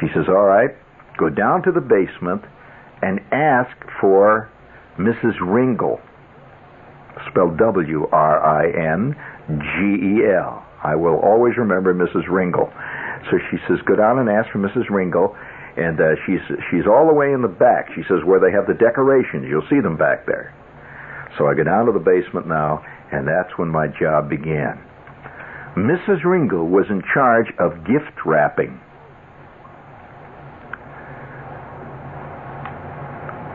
She 0.00 0.06
says, 0.14 0.24
all 0.28 0.44
right, 0.44 0.70
go 1.18 1.28
down 1.28 1.62
to 1.64 1.72
the 1.72 1.80
basement 1.80 2.42
and 3.02 3.20
ask 3.32 3.76
for 4.00 4.50
Mrs. 4.98 5.36
Wringel, 5.40 6.00
spelled 7.30 7.58
W 7.58 8.08
R 8.10 8.42
I 8.42 8.94
N 8.94 9.14
G 9.48 10.20
E 10.20 10.34
L. 10.34 10.66
I 10.82 10.96
will 10.96 11.20
always 11.20 11.56
remember 11.56 11.94
Mrs. 11.94 12.26
Wringel. 12.28 12.72
So 13.30 13.38
she 13.50 13.58
says, 13.68 13.78
go 13.84 13.96
down 13.96 14.18
and 14.18 14.28
ask 14.28 14.50
for 14.50 14.58
Mrs. 14.58 14.88
Wringel, 14.88 15.36
and 15.76 16.00
uh, 16.00 16.16
she's 16.26 16.40
she's 16.70 16.86
all 16.86 17.06
the 17.06 17.14
way 17.14 17.32
in 17.32 17.42
the 17.42 17.48
back. 17.48 17.90
She 17.94 18.02
says 18.08 18.24
where 18.24 18.40
they 18.40 18.50
have 18.50 18.66
the 18.66 18.74
decorations. 18.74 19.46
You'll 19.48 19.68
see 19.68 19.80
them 19.80 19.96
back 19.96 20.26
there. 20.26 20.54
So 21.40 21.48
I 21.48 21.55
go 21.55 21.64
down 21.64 21.87
to 21.87 21.92
the 21.92 22.05
basement 22.05 22.46
now, 22.46 22.85
and 23.11 23.26
that's 23.26 23.57
when 23.57 23.68
my 23.68 23.87
job 23.88 24.29
began. 24.29 24.76
Mrs. 25.72 26.20
Wringel 26.20 26.68
was 26.68 26.85
in 26.90 27.00
charge 27.14 27.46
of 27.59 27.81
gift 27.88 28.12
wrapping. 28.26 28.79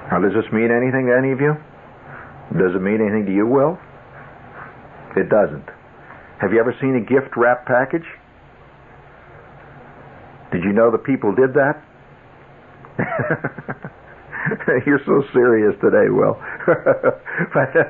Now, 0.10 0.17
does 0.17 0.34
this 0.34 0.52
mean 0.52 0.71
anything 0.74 1.06
to 1.06 1.15
any 1.15 1.32
of 1.32 1.39
you? 1.39 1.54
Does 2.58 2.74
it 2.74 2.82
mean 2.82 3.02
anything 3.02 3.28
to 3.28 3.32
you, 3.32 3.45
Will? 3.45 3.78
It 5.15 5.30
doesn't. 5.30 5.69
Have 6.41 6.54
you 6.54 6.60
ever 6.60 6.74
seen 6.82 6.95
a 6.95 7.02
gift 7.02 7.38
wrap 7.38 7.67
package? 7.67 8.08
Did 10.52 10.63
you 10.63 10.74
know 10.74 10.89
the 10.89 10.98
people 10.98 11.36
did 11.36 11.54
that? 11.54 11.86
You're 14.86 15.01
so 15.05 15.23
serious 15.34 15.73
today, 15.81 16.10
Will. 16.10 16.38
but, 16.67 17.71
uh, 17.73 17.89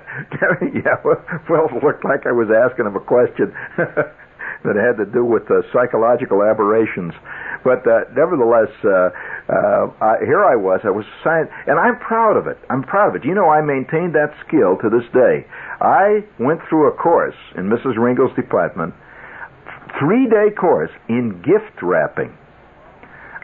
yeah, 0.74 0.96
well, 1.04 1.20
it 1.68 1.84
looked 1.84 2.06
like 2.06 2.26
I 2.26 2.32
was 2.32 2.48
asking 2.52 2.86
him 2.86 2.96
a 2.96 3.04
question 3.04 3.52
that 3.78 4.76
had 4.76 4.98
to 4.98 5.06
do 5.06 5.26
with 5.26 5.44
uh, 5.52 5.62
psychological 5.74 6.44
aberrations. 6.44 7.14
But 7.64 7.86
uh, 7.88 8.08
nevertheless, 8.16 8.72
uh, 8.86 9.10
uh, 9.50 9.92
I, 10.00 10.22
here 10.24 10.46
I 10.46 10.56
was. 10.56 10.82
I 10.84 10.92
was 10.92 11.06
science, 11.24 11.50
and 11.68 11.80
I'm 11.80 12.00
proud 12.00 12.38
of 12.38 12.48
it. 12.48 12.58
I'm 12.70 12.84
proud 12.84 13.10
of 13.10 13.22
it. 13.22 13.26
You 13.26 13.36
know, 13.36 13.50
I 13.50 13.62
maintained 13.62 14.16
that 14.16 14.34
skill 14.48 14.78
to 14.82 14.90
this 14.90 15.06
day. 15.12 15.46
I 15.82 16.24
went 16.40 16.62
through 16.70 16.88
a 16.88 16.96
course 16.96 17.38
in 17.58 17.70
Mrs. 17.70 17.98
Wringel's 17.98 18.36
department, 18.36 18.94
three-day 20.00 20.56
course 20.56 20.92
in 21.10 21.42
gift 21.44 21.82
wrapping 21.82 22.38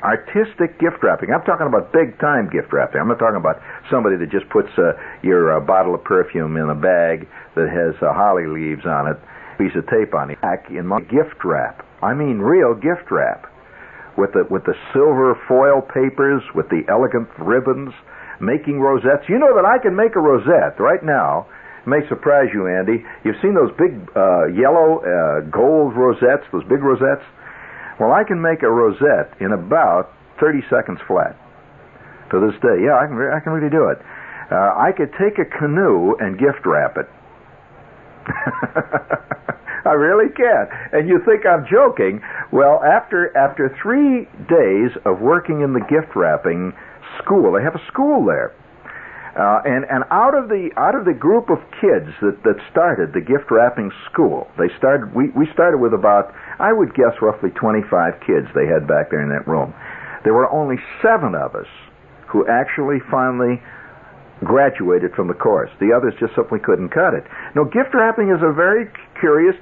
artistic 0.03 0.79
gift 0.79 1.01
wrapping. 1.01 1.29
I'm 1.31 1.45
talking 1.45 1.67
about 1.67 1.93
big 1.93 2.19
time 2.19 2.49
gift 2.49 2.73
wrapping. 2.73 2.99
I'm 2.99 3.07
not 3.07 3.19
talking 3.19 3.39
about 3.39 3.61
somebody 3.89 4.17
that 4.17 4.29
just 4.29 4.49
puts 4.49 4.69
uh, 4.77 4.93
your 5.21 5.57
uh, 5.57 5.59
bottle 5.59 5.95
of 5.95 6.03
perfume 6.03 6.57
in 6.57 6.69
a 6.69 6.75
bag 6.75 7.27
that 7.55 7.69
has 7.69 7.95
uh, 8.01 8.13
holly 8.13 8.47
leaves 8.47 8.85
on 8.85 9.07
it, 9.07 9.17
piece 9.57 9.75
of 9.77 9.85
tape 9.87 10.13
on 10.13 10.31
it. 10.31 10.41
Back 10.41 10.69
in 10.69 10.85
my 10.85 11.01
gift 11.01 11.45
wrap. 11.45 11.85
I 12.01 12.13
mean 12.13 12.39
real 12.39 12.73
gift 12.73 13.11
wrap 13.11 13.45
with 14.17 14.33
the 14.33 14.43
with 14.49 14.65
the 14.65 14.73
silver 14.93 15.37
foil 15.47 15.81
papers, 15.81 16.41
with 16.55 16.67
the 16.69 16.81
elegant 16.89 17.29
ribbons, 17.39 17.93
making 18.39 18.79
rosettes. 18.79 19.29
You 19.29 19.37
know 19.39 19.53
that 19.55 19.65
I 19.65 19.77
can 19.77 19.95
make 19.95 20.15
a 20.15 20.19
rosette 20.19 20.79
right 20.79 21.03
now. 21.03 21.47
It 21.85 21.87
may 21.87 22.01
surprise 22.09 22.49
you, 22.53 22.67
Andy. 22.67 23.05
You've 23.23 23.39
seen 23.41 23.53
those 23.53 23.71
big 23.77 23.97
uh, 24.15 24.49
yellow 24.53 25.01
uh, 25.01 25.41
gold 25.49 25.95
rosettes, 25.95 26.45
those 26.51 26.65
big 26.65 26.81
rosettes. 26.81 27.25
Well, 28.01 28.13
I 28.13 28.23
can 28.23 28.41
make 28.41 28.63
a 28.63 28.71
rosette 28.71 29.37
in 29.39 29.53
about 29.53 30.09
30 30.39 30.65
seconds 30.71 30.97
flat. 31.05 31.37
To 32.31 32.39
this 32.39 32.59
day, 32.59 32.81
yeah, 32.81 32.97
I 32.97 33.05
can. 33.05 33.21
I 33.29 33.39
can 33.39 33.53
really 33.53 33.69
do 33.69 33.89
it. 33.89 34.01
Uh, 34.49 34.73
I 34.73 34.91
could 34.91 35.11
take 35.21 35.37
a 35.37 35.45
canoe 35.45 36.15
and 36.17 36.39
gift 36.39 36.65
wrap 36.65 36.97
it. 36.97 37.05
I 39.85 39.93
really 39.93 40.33
can. 40.33 40.65
And 40.93 41.07
you 41.07 41.21
think 41.25 41.45
I'm 41.45 41.67
joking? 41.69 42.21
Well, 42.51 42.81
after 42.81 43.37
after 43.37 43.69
three 43.83 44.25
days 44.49 44.97
of 45.05 45.21
working 45.21 45.61
in 45.61 45.73
the 45.73 45.81
gift 45.81 46.15
wrapping 46.15 46.73
school, 47.21 47.53
they 47.53 47.61
have 47.61 47.75
a 47.75 47.85
school 47.85 48.25
there. 48.25 48.51
Uh, 49.31 49.63
and 49.63 49.85
and 49.87 50.03
out 50.11 50.35
of 50.35 50.49
the 50.49 50.71
out 50.75 50.93
of 50.93 51.05
the 51.05 51.13
group 51.13 51.49
of 51.49 51.57
kids 51.79 52.11
that, 52.19 52.35
that 52.43 52.59
started 52.69 53.13
the 53.13 53.21
gift 53.23 53.47
wrapping 53.49 53.91
school, 54.11 54.47
they 54.59 54.67
started. 54.77 55.15
We 55.15 55.29
we 55.31 55.47
started 55.53 55.79
with 55.79 55.93
about 55.93 56.35
I 56.59 56.73
would 56.73 56.93
guess 56.93 57.15
roughly 57.21 57.49
25 57.51 57.87
kids 58.27 58.47
they 58.53 58.67
had 58.67 58.87
back 58.87 59.09
there 59.09 59.23
in 59.23 59.29
that 59.29 59.47
room. 59.47 59.73
There 60.23 60.33
were 60.33 60.51
only 60.51 60.77
seven 61.01 61.33
of 61.33 61.55
us 61.55 61.67
who 62.27 62.47
actually 62.47 62.99
finally 63.09 63.63
graduated 64.43 65.13
from 65.13 65.27
the 65.27 65.33
course. 65.33 65.69
The 65.79 65.93
others 65.93 66.13
just 66.19 66.35
simply 66.35 66.59
couldn't 66.59 66.89
cut 66.89 67.13
it. 67.13 67.23
Now, 67.55 67.63
gift 67.65 67.93
wrapping 67.93 68.29
is 68.29 68.41
a 68.41 68.51
very 68.51 68.91
curious. 69.19 69.55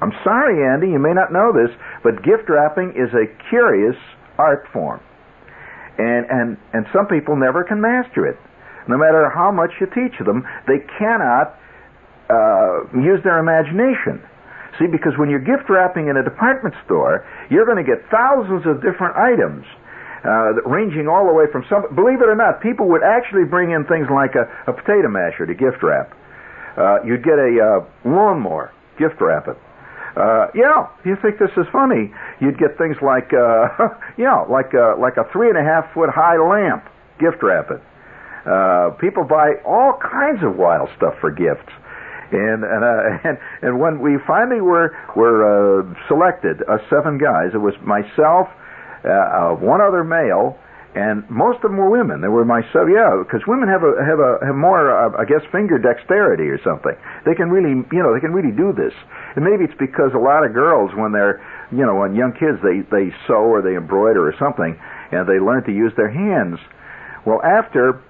I'm 0.00 0.12
sorry, 0.22 0.62
Andy, 0.62 0.88
you 0.88 0.98
may 0.98 1.12
not 1.12 1.32
know 1.32 1.52
this, 1.52 1.74
but 2.04 2.22
gift 2.22 2.48
wrapping 2.48 2.94
is 2.94 3.10
a 3.14 3.26
curious 3.50 3.96
art 4.38 4.66
form. 4.72 5.00
And, 5.98 6.26
and, 6.30 6.56
and 6.72 6.86
some 6.92 7.06
people 7.06 7.34
never 7.34 7.64
can 7.64 7.80
master 7.80 8.24
it. 8.26 8.38
No 8.88 8.96
matter 8.96 9.28
how 9.28 9.52
much 9.52 9.70
you 9.80 9.86
teach 9.86 10.18
them, 10.18 10.48
they 10.66 10.80
cannot 10.98 11.54
uh, 12.28 12.88
use 12.96 13.22
their 13.22 13.38
imagination. 13.38 14.20
See, 14.78 14.86
because 14.86 15.12
when 15.18 15.28
you're 15.28 15.42
gift 15.42 15.68
wrapping 15.68 16.08
in 16.08 16.16
a 16.16 16.24
department 16.24 16.74
store, 16.84 17.26
you're 17.50 17.66
going 17.66 17.82
to 17.82 17.88
get 17.88 18.04
thousands 18.10 18.64
of 18.64 18.80
different 18.80 19.16
items 19.16 19.66
uh, 20.24 20.62
ranging 20.66 21.08
all 21.08 21.26
the 21.26 21.32
way 21.32 21.44
from 21.50 21.64
some. 21.68 21.82
Believe 21.94 22.22
it 22.22 22.28
or 22.28 22.34
not, 22.34 22.60
people 22.60 22.88
would 22.88 23.02
actually 23.02 23.44
bring 23.44 23.70
in 23.70 23.84
things 23.84 24.06
like 24.10 24.34
a, 24.34 24.46
a 24.66 24.72
potato 24.72 25.08
masher 25.08 25.46
to 25.46 25.54
gift 25.54 25.82
wrap. 25.82 26.14
Uh, 26.76 27.02
you'd 27.02 27.24
get 27.24 27.38
a 27.38 27.58
uh, 27.58 28.08
lawnmower, 28.08 28.72
gift 28.98 29.20
wrap 29.20 29.48
it. 29.48 29.58
Uh, 30.16 30.48
yeah, 30.54 30.88
you 31.04 31.16
think 31.22 31.38
this 31.38 31.50
is 31.56 31.66
funny? 31.70 32.10
You'd 32.40 32.58
get 32.58 32.78
things 32.78 32.96
like, 33.02 33.32
uh, 33.32 33.68
yeah, 34.18 34.42
like 34.48 34.74
uh, 34.74 34.98
like 34.98 35.16
a 35.16 35.24
three 35.32 35.48
and 35.48 35.58
a 35.58 35.62
half 35.62 35.92
foot 35.94 36.10
high 36.10 36.38
lamp, 36.38 36.84
gift 37.18 37.42
wrap 37.42 37.70
it. 37.70 37.82
Uh, 38.46 38.90
people 39.00 39.24
buy 39.24 39.58
all 39.66 39.98
kinds 39.98 40.42
of 40.44 40.56
wild 40.56 40.88
stuff 40.96 41.14
for 41.20 41.30
gifts. 41.30 41.72
And 42.30 42.64
and 42.64 42.84
uh, 42.84 43.28
and 43.28 43.38
and 43.62 43.80
when 43.80 44.00
we 44.00 44.18
finally 44.26 44.60
were 44.60 44.94
were 45.16 45.42
uh, 45.42 45.82
selected, 46.08 46.62
uh, 46.68 46.78
seven 46.90 47.18
guys, 47.18 47.54
it 47.54 47.62
was 47.62 47.74
myself, 47.80 48.48
uh, 49.04 49.08
uh, 49.08 49.52
one 49.56 49.80
other 49.80 50.04
male, 50.04 50.58
and 50.94 51.28
most 51.30 51.56
of 51.62 51.70
them 51.70 51.76
were 51.76 51.88
women. 51.90 52.20
They 52.20 52.28
were 52.28 52.44
myself, 52.44 52.88
yeah, 52.88 53.20
because 53.20 53.46
women 53.46 53.68
have 53.68 53.84
a 53.84 53.92
have 54.02 54.18
a 54.18 54.44
have 54.44 54.56
more, 54.56 54.88
uh, 54.88 55.20
I 55.20 55.24
guess, 55.24 55.44
finger 55.52 55.78
dexterity 55.78 56.48
or 56.48 56.58
something. 56.64 56.96
They 57.24 57.34
can 57.34 57.48
really, 57.48 57.84
you 57.92 58.02
know, 58.02 58.12
they 58.12 58.20
can 58.20 58.32
really 58.32 58.50
do 58.50 58.72
this. 58.72 58.92
And 59.36 59.44
maybe 59.44 59.64
it's 59.64 59.78
because 59.78 60.12
a 60.16 60.18
lot 60.18 60.44
of 60.44 60.52
girls, 60.52 60.90
when 60.96 61.12
they're, 61.12 61.44
you 61.70 61.84
know, 61.84 61.96
when 61.96 62.16
young 62.16 62.32
kids, 62.32 62.58
they 62.64 62.82
they 62.88 63.12
sew 63.28 63.46
or 63.46 63.62
they 63.62 63.76
embroider 63.76 64.24
or 64.24 64.34
something, 64.40 64.74
and 65.12 65.28
they 65.28 65.38
learn 65.38 65.62
to 65.64 65.72
use 65.72 65.92
their 65.96 66.10
hands. 66.10 66.58
Well, 67.24 67.40
after 67.44 68.00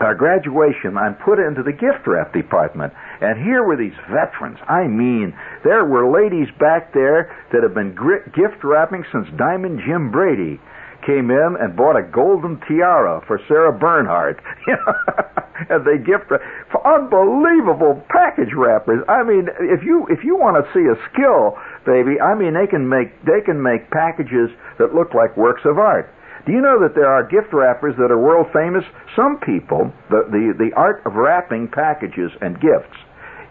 our 0.00 0.14
graduation, 0.14 0.96
I'm 0.96 1.14
put 1.16 1.38
into 1.38 1.62
the 1.62 1.72
gift 1.72 2.06
wrap 2.06 2.32
department. 2.32 2.92
And 3.20 3.42
here 3.42 3.64
were 3.64 3.76
these 3.76 3.96
veterans. 4.10 4.58
I 4.68 4.86
mean, 4.86 5.34
there 5.64 5.84
were 5.84 6.10
ladies 6.10 6.48
back 6.58 6.92
there 6.94 7.34
that 7.52 7.62
have 7.62 7.74
been 7.74 7.96
gift 8.34 8.62
wrapping 8.62 9.04
since 9.10 9.26
Diamond 9.36 9.80
Jim 9.84 10.10
Brady 10.10 10.60
came 11.06 11.30
in 11.30 11.56
and 11.60 11.76
bought 11.76 11.96
a 11.96 12.02
golden 12.02 12.60
tiara 12.66 13.22
for 13.26 13.40
Sarah 13.48 13.72
Bernhardt. 13.72 14.40
and 15.70 15.84
they 15.84 15.98
gift 15.98 16.30
for 16.70 16.80
unbelievable 16.86 18.02
package 18.08 18.54
wrappers. 18.54 19.02
I 19.08 19.22
mean, 19.22 19.48
if 19.60 19.82
you 19.82 20.06
if 20.10 20.22
you 20.24 20.36
want 20.36 20.62
to 20.62 20.64
see 20.72 20.86
a 20.86 20.96
skill, 21.10 21.58
baby, 21.86 22.20
I 22.20 22.34
mean 22.34 22.54
they 22.54 22.66
can 22.66 22.88
make 22.88 23.10
they 23.24 23.40
can 23.44 23.62
make 23.62 23.90
packages 23.90 24.50
that 24.78 24.94
look 24.94 25.14
like 25.14 25.36
works 25.36 25.62
of 25.64 25.78
art. 25.78 26.10
Do 26.48 26.54
you 26.54 26.62
know 26.62 26.80
that 26.80 26.94
there 26.96 27.12
are 27.12 27.28
gift 27.28 27.52
wrappers 27.52 27.92
that 28.00 28.08
are 28.08 28.16
world 28.16 28.46
famous? 28.56 28.80
Some 29.14 29.36
people, 29.36 29.92
the, 30.08 30.24
the, 30.32 30.56
the 30.56 30.72
art 30.72 31.04
of 31.04 31.12
wrapping 31.12 31.68
packages 31.68 32.32
and 32.40 32.56
gifts, 32.56 32.96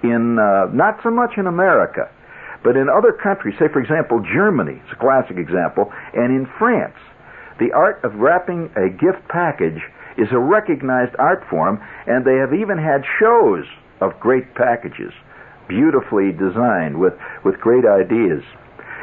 in 0.02 0.42
uh, 0.42 0.74
not 0.74 0.98
so 1.06 1.14
much 1.14 1.38
in 1.38 1.46
America, 1.46 2.10
but 2.64 2.74
in 2.74 2.90
other 2.90 3.14
countries, 3.14 3.54
say 3.62 3.70
for 3.70 3.86
example 3.86 4.26
Germany, 4.26 4.82
it's 4.82 4.98
a 4.98 4.98
classic 4.98 5.38
example, 5.38 5.94
and 6.18 6.34
in 6.34 6.50
France, 6.58 6.98
the 7.62 7.70
art 7.70 8.02
of 8.02 8.18
wrapping 8.18 8.74
a 8.74 8.90
gift 8.90 9.22
package 9.30 9.78
is 10.18 10.34
a 10.34 10.42
recognized 10.42 11.14
art 11.22 11.46
form, 11.54 11.78
and 12.10 12.26
they 12.26 12.42
have 12.42 12.58
even 12.58 12.82
had 12.82 13.06
shows 13.22 13.70
of 14.02 14.18
great 14.20 14.56
packages, 14.58 15.14
beautifully 15.70 16.34
designed 16.34 16.98
with, 16.98 17.14
with 17.46 17.62
great 17.62 17.86
ideas. 17.86 18.42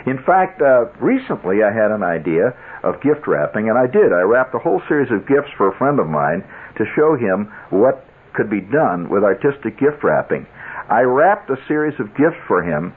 In 0.06 0.18
fact, 0.18 0.60
uh, 0.60 0.90
recently 1.00 1.62
I 1.62 1.72
had 1.72 1.94
an 1.94 2.02
idea 2.02 2.52
of 2.84 3.00
gift 3.00 3.26
wrapping, 3.26 3.68
and 3.68 3.78
I 3.78 3.88
did. 3.88 4.12
I 4.12 4.20
wrapped 4.20 4.54
a 4.54 4.60
whole 4.60 4.82
series 4.86 5.10
of 5.10 5.26
gifts 5.26 5.50
for 5.56 5.72
a 5.72 5.78
friend 5.78 5.98
of 5.98 6.06
mine 6.06 6.44
to 6.76 6.84
show 6.94 7.16
him 7.16 7.50
what 7.70 8.04
could 8.34 8.50
be 8.50 8.60
done 8.60 9.08
with 9.08 9.24
artistic 9.24 9.80
gift 9.80 10.04
wrapping. 10.04 10.46
I 10.90 11.02
wrapped 11.02 11.48
a 11.48 11.56
series 11.66 11.98
of 11.98 12.12
gifts 12.14 12.38
for 12.46 12.62
him 12.62 12.92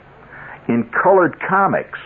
in 0.68 0.92
colored 0.92 1.40
comics. 1.48 2.00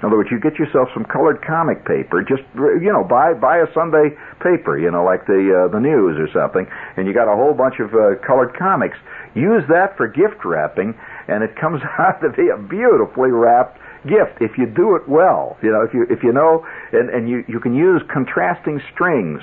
In 0.00 0.06
other 0.08 0.16
words, 0.16 0.30
you 0.32 0.40
get 0.40 0.58
yourself 0.58 0.88
some 0.94 1.04
colored 1.04 1.44
comic 1.44 1.84
paper. 1.84 2.24
Just 2.24 2.42
you 2.56 2.90
know, 2.90 3.04
buy 3.04 3.34
buy 3.34 3.58
a 3.60 3.68
Sunday 3.74 4.16
paper, 4.40 4.80
you 4.80 4.90
know, 4.90 5.04
like 5.04 5.26
the 5.26 5.68
uh, 5.68 5.68
the 5.68 5.78
news 5.78 6.16
or 6.16 6.26
something, 6.32 6.66
and 6.96 7.06
you 7.06 7.12
got 7.12 7.28
a 7.30 7.36
whole 7.36 7.52
bunch 7.52 7.78
of 7.80 7.92
uh, 7.92 8.16
colored 8.26 8.56
comics. 8.56 8.96
Use 9.36 9.62
that 9.68 9.96
for 9.98 10.08
gift 10.08 10.42
wrapping, 10.42 10.96
and 11.28 11.44
it 11.44 11.54
comes 11.54 11.82
out 12.00 12.20
to 12.22 12.30
be 12.32 12.48
a 12.48 12.56
beautifully 12.56 13.30
wrapped 13.30 13.78
gift 14.04 14.40
if 14.40 14.56
you 14.56 14.66
do 14.66 14.96
it 14.96 15.08
well. 15.08 15.56
You 15.62 15.70
know, 15.72 15.82
if 15.82 15.92
you 15.92 16.06
if 16.08 16.22
you 16.22 16.32
know, 16.32 16.64
and 16.92 17.10
and 17.10 17.28
you 17.28 17.44
you 17.48 17.60
can 17.60 17.74
use 17.74 18.02
contrasting 18.12 18.80
strings, 18.92 19.40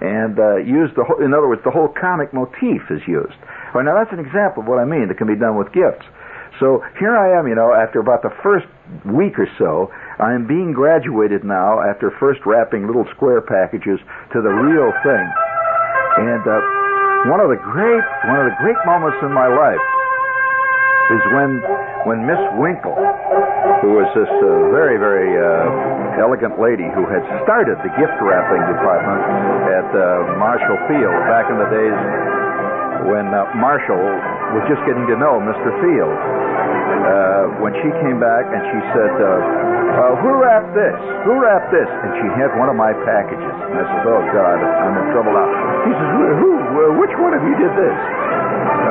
and 0.00 0.38
uh, 0.38 0.56
use 0.56 0.90
the 0.94 1.04
whole, 1.04 1.18
in 1.22 1.34
other 1.34 1.48
words, 1.48 1.62
the 1.64 1.70
whole 1.70 1.88
comic 1.88 2.32
motif 2.32 2.86
is 2.90 3.02
used. 3.06 3.38
All 3.74 3.82
right, 3.82 3.84
now 3.84 3.98
that's 3.98 4.12
an 4.12 4.22
example 4.22 4.62
of 4.62 4.68
what 4.68 4.78
I 4.78 4.86
mean 4.86 5.08
that 5.08 5.18
can 5.18 5.26
be 5.26 5.36
done 5.38 5.58
with 5.58 5.72
gifts. 5.72 6.06
So 6.58 6.82
here 6.98 7.14
I 7.14 7.38
am, 7.38 7.46
you 7.46 7.54
know, 7.54 7.70
after 7.70 8.00
about 8.00 8.22
the 8.22 8.34
first 8.42 8.66
week 9.06 9.38
or 9.38 9.46
so, 9.58 9.94
I 10.18 10.34
am 10.34 10.46
being 10.46 10.72
graduated 10.74 11.44
now 11.44 11.78
after 11.78 12.10
first 12.18 12.42
wrapping 12.46 12.86
little 12.86 13.06
square 13.14 13.40
packages 13.40 14.02
to 14.34 14.42
the 14.42 14.50
real 14.50 14.90
thing. 15.06 15.26
And 16.18 16.42
uh, 16.42 16.58
one 17.30 17.38
of 17.38 17.50
the 17.50 17.60
great 17.62 18.02
one 18.26 18.42
of 18.42 18.46
the 18.50 18.58
great 18.58 18.78
moments 18.86 19.18
in 19.22 19.30
my 19.30 19.46
life 19.46 19.78
is 21.08 21.22
when 21.32 21.64
when 22.04 22.24
Miss 22.28 22.40
Winkle, 22.60 22.96
who 23.80 23.96
was 23.96 24.08
this 24.12 24.28
uh, 24.28 24.48
very 24.72 25.00
very 25.00 25.32
uh, 25.40 26.20
elegant 26.20 26.60
lady 26.60 26.84
who 26.92 27.08
had 27.08 27.24
started 27.44 27.80
the 27.80 27.92
gift 27.96 28.16
wrapping 28.20 28.60
department 28.68 29.20
at 29.72 29.88
uh, 29.96 30.36
Marshall 30.36 30.76
Field 30.84 31.16
back 31.32 31.48
in 31.48 31.56
the 31.56 31.68
days 31.72 31.98
when 33.08 33.32
uh, 33.32 33.48
Marshall 33.56 34.04
was 34.52 34.64
just 34.68 34.84
getting 34.84 35.08
to 35.08 35.16
know 35.16 35.40
Mr. 35.40 35.70
Field. 35.80 36.12
Uh, 36.12 37.64
when 37.64 37.72
she 37.80 37.88
came 38.04 38.20
back 38.20 38.44
and 38.44 38.60
she 38.68 38.80
said, 38.92 39.12
uh, 39.16 40.12
"Who 40.20 40.30
wrapped 40.44 40.76
this? 40.76 40.98
Who 41.24 41.40
wrapped 41.40 41.72
this?" 41.72 41.88
and 41.88 42.10
she 42.20 42.28
had 42.36 42.52
one 42.60 42.68
of 42.68 42.76
my 42.76 42.92
packages. 43.08 43.54
And 43.72 43.80
I 43.80 43.84
said, 43.96 44.04
"Oh 44.04 44.22
God, 44.28 44.60
I'm 44.60 44.92
in 44.92 45.06
trouble 45.16 45.32
now." 45.32 45.48
She 45.88 45.92
says, 45.96 46.10
"Who? 46.36 46.52
Which 47.00 47.14
one 47.16 47.32
of 47.32 47.40
you 47.48 47.56
did 47.56 47.72
this?" 47.80 47.98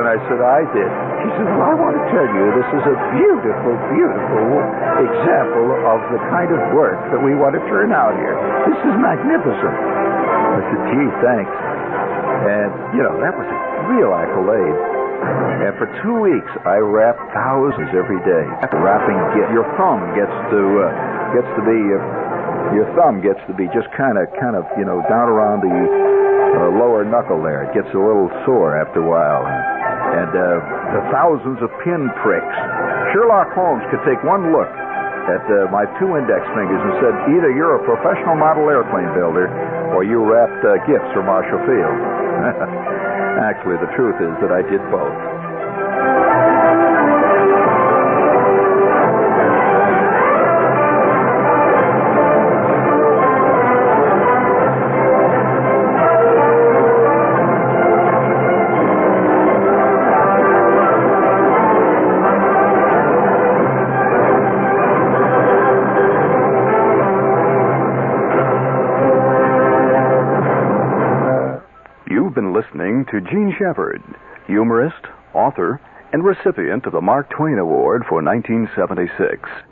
And 0.01 0.10
I 0.10 0.17
said, 0.25 0.41
"I 0.41 0.65
did." 0.73 0.91
"Well, 1.35 1.67
I 1.67 1.75
want 1.75 1.95
to 1.99 2.05
tell 2.11 2.27
you, 2.27 2.43
this 2.55 2.69
is 2.79 2.83
a 2.87 2.97
beautiful, 3.17 3.73
beautiful 3.91 4.47
example 5.03 5.67
of 5.87 5.99
the 6.15 6.21
kind 6.31 6.49
of 6.51 6.59
work 6.73 6.99
that 7.11 7.21
we 7.21 7.35
want 7.35 7.55
to 7.55 7.63
turn 7.67 7.91
out 7.91 8.15
here. 8.15 8.35
This 8.69 8.79
is 8.87 8.95
magnificent." 8.95 9.75
I 9.75 10.59
said, 10.71 10.81
"Gee, 10.91 11.09
thanks." 11.19 11.55
And 12.47 12.69
you 12.95 13.03
know, 13.03 13.19
that 13.19 13.33
was 13.35 13.47
a 13.47 13.59
real 13.91 14.13
accolade. 14.13 14.77
And 15.17 15.73
for 15.81 15.89
two 16.05 16.15
weeks, 16.21 16.51
I 16.63 16.77
wrapped 16.77 17.33
thousands 17.33 17.89
every 17.97 18.21
day. 18.21 18.45
Wrapping, 18.77 19.17
your 19.51 19.65
thumb 19.75 20.05
gets 20.13 20.31
to 20.53 20.61
uh, 20.85 20.89
gets 21.33 21.49
to 21.57 21.63
be 21.65 21.79
uh, 21.91 22.77
your 22.77 22.85
thumb 22.93 23.21
gets 23.25 23.41
to 23.49 23.53
be 23.57 23.65
just 23.73 23.89
kind 23.97 24.21
of 24.21 24.29
kind 24.37 24.55
of 24.55 24.69
you 24.77 24.85
know 24.85 25.01
down 25.09 25.27
around 25.27 25.65
the 25.65 25.73
uh, 25.73 26.69
lower 26.77 27.03
knuckle 27.03 27.41
there. 27.41 27.65
It 27.65 27.73
gets 27.73 27.89
a 27.95 27.99
little 27.99 28.29
sore 28.45 28.77
after 28.77 29.01
a 29.01 29.07
while. 29.09 29.43
Uh, 30.25 30.58
the 30.97 31.03
thousands 31.13 31.62
of 31.62 31.69
pin 31.86 32.10
pricks. 32.25 32.58
Sherlock 33.13 33.53
Holmes 33.53 33.86
could 33.93 34.01
take 34.10 34.17
one 34.25 34.49
look 34.49 34.71
at 35.27 35.43
uh, 35.45 35.67
my 35.69 35.84
two 35.99 36.15
index 36.15 36.41
fingers 36.56 36.80
and 36.80 36.93
said, 37.03 37.13
either 37.36 37.51
you're 37.51 37.77
a 37.77 37.84
professional 37.84 38.39
model 38.39 38.71
airplane 38.71 39.12
builder 39.13 39.51
or 39.93 40.08
you 40.08 40.23
wrapped 40.23 40.63
uh, 40.63 40.80
gifts 40.88 41.12
for 41.12 41.21
Marshall 41.21 41.60
Field. 41.67 41.97
Actually, 43.43 43.77
the 43.84 43.91
truth 43.93 44.17
is 44.23 44.34
that 44.41 44.49
I 44.49 44.63
did 44.65 44.82
both. 44.89 45.37
To 73.11 73.21
Jean 73.21 73.55
Shepherd, 73.57 74.03
humorist, 74.47 75.05
author, 75.33 75.79
and 76.11 76.25
recipient 76.25 76.85
of 76.85 76.91
the 76.91 76.99
Mark 76.99 77.29
Twain 77.29 77.57
Award 77.57 78.03
for 78.07 78.21
1976. 78.21 79.47